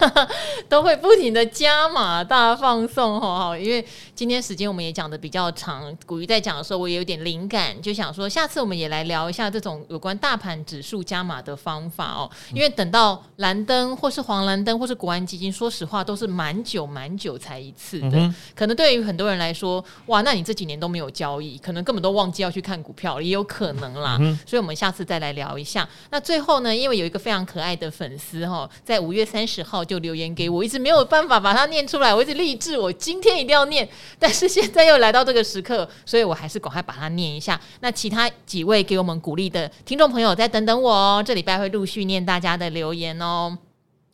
[0.68, 3.56] 都会不停的加码大放送哦。
[3.58, 3.84] 因为
[4.14, 7.80] 今天时间我们也讲的比较长，古鱼在讲的时候我也有点灵感。
[7.80, 12.30] 就想说，下次我们也来聊一下这种有关大盘指数加码的方法哦。
[12.52, 18.34] 因为等到蓝灯或是黄蓝灯或是国安基金，说实话都是蛮久蛮久才一次的。
[18.54, 24.16] 可能对于很多人来说，哇，那你这几年都没有交易，可能根本都忘记要去看股票了，也有可能啦。
[24.46, 25.88] 所以，我们下次再来聊一下。
[26.10, 33.88] 那最后呢，因为有一个非常可爱的粉丝哈，在五月三十号就留言给我，一直没有办法把它念出来，我一直立志我今天一定要念，
[34.18, 37.60] 但是现在又来到这个时刻，所以我还是赶快把它念一下。
[37.80, 41.22] 那其他几位给我们鼓励的听众朋友，再等等我哦。
[41.24, 43.56] 这礼拜会陆续念大家的留言哦。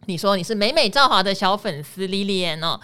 [0.06, 2.80] 你说你是美美赵华的小粉丝 Lilian 哦。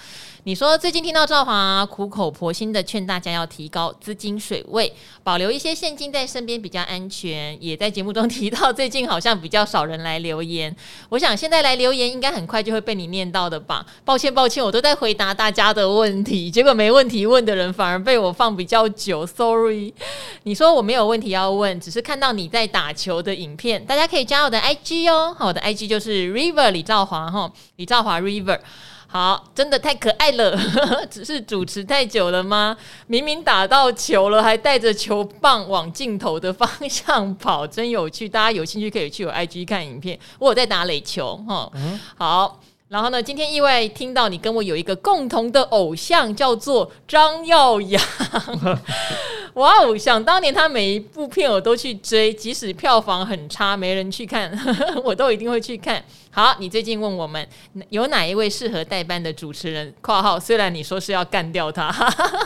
[0.46, 4.92] 你说最近听到赵华苦口婆心的劝大家要提高资金水位，
[5.24, 7.60] 保留一些现金在身边比较安全。
[7.60, 10.72] 也在节目中提到最近好像比较少人来留言，
[11.08, 13.84] 我想现在来留言应该很快就会被你念到的吧？
[14.04, 19.92] 抱歉抱歉，我都在回答大家的问题，结果没问题问的人反而被我放比较久，sorry。
[20.44, 28.60] 你说我没有问题要问，只是看到你在打球的影片，大家可以加我的 IG 哦，好，我的 IG 就是 River 李兆华哈，李兆华 River。
[29.16, 30.54] 好，真的太可爱了，
[31.10, 32.76] 只是主持太久了吗？
[33.06, 38.28] 明明打到球了，还带着球棒往镜头的方向跑，真有趣。
[38.28, 41.70] 大家有兴趣可以去我 IG 看影片，我有在打垒球哈。
[41.76, 48.00] 嗯、好，然后呢，今天意外听到你跟我有一个共同的偶像，叫做张耀扬。
[49.54, 49.96] 哇哦！
[49.96, 54.56] 想当年他每一部片我都去追，即使票房很差，没人去看，
[55.02, 56.04] 我都一定会去看。
[56.30, 57.44] 好，你最近问我们
[57.88, 59.92] 有哪一位适合代班的主持人？
[60.00, 61.90] 括号虽然你说是要干掉他，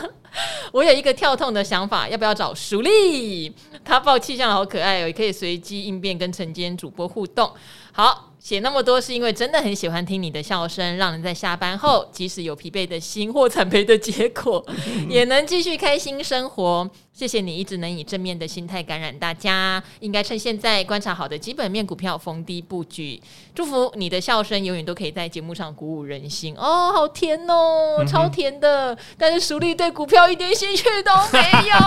[0.71, 3.53] 我有一个跳痛的想法，要不要找熟丽？
[3.83, 7.51] 他爆气象好可爱哦，也可以随机应变跟晨间主播互动。
[7.91, 8.30] 好。
[8.41, 14.65] 写那么多是因为真的很喜欢听你的笑声，让人在下班后，即使有疲惫的心或惨赔的结果，
[15.07, 16.89] 也能继续开心生活。
[17.21, 23.21] 谢谢你一直能以正面的心态感染大家，应该趁现在观察好的基本面股票逢低布局。
[23.53, 28.97] 祝福你的笑声永远都可以在节目上鼓舞人心哦，好甜哦，超甜的。
[29.19, 31.77] 但是淑丽对股票一点兴趣都没有。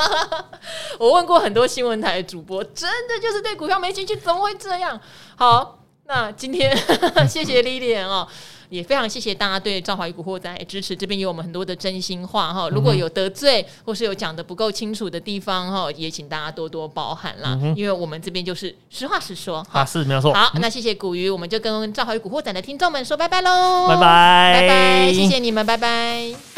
[0.98, 4.98] 我问过很多新闻台的主播，真的就是对股票没兴趣，怎么会这样？
[5.36, 6.74] 好，那今天
[7.28, 8.26] 谢谢 Lilian 哦，
[8.74, 12.68] 也非常谢谢大家对赵华与古惑仔支持，这边有我们很多的真心话哈。
[12.70, 19.64] 如果有得罪或是有讲的不够清楚的地方哈，也请大家多多包涵啦，因为我们这边就是实话实说。
[19.70, 20.34] 啊，是没有错。
[20.34, 26.53] 好，那谢谢古鱼，我们就跟赵华与古惑仔的听众们说拜拜喽，拜拜，拜拜，谢谢你们，拜拜。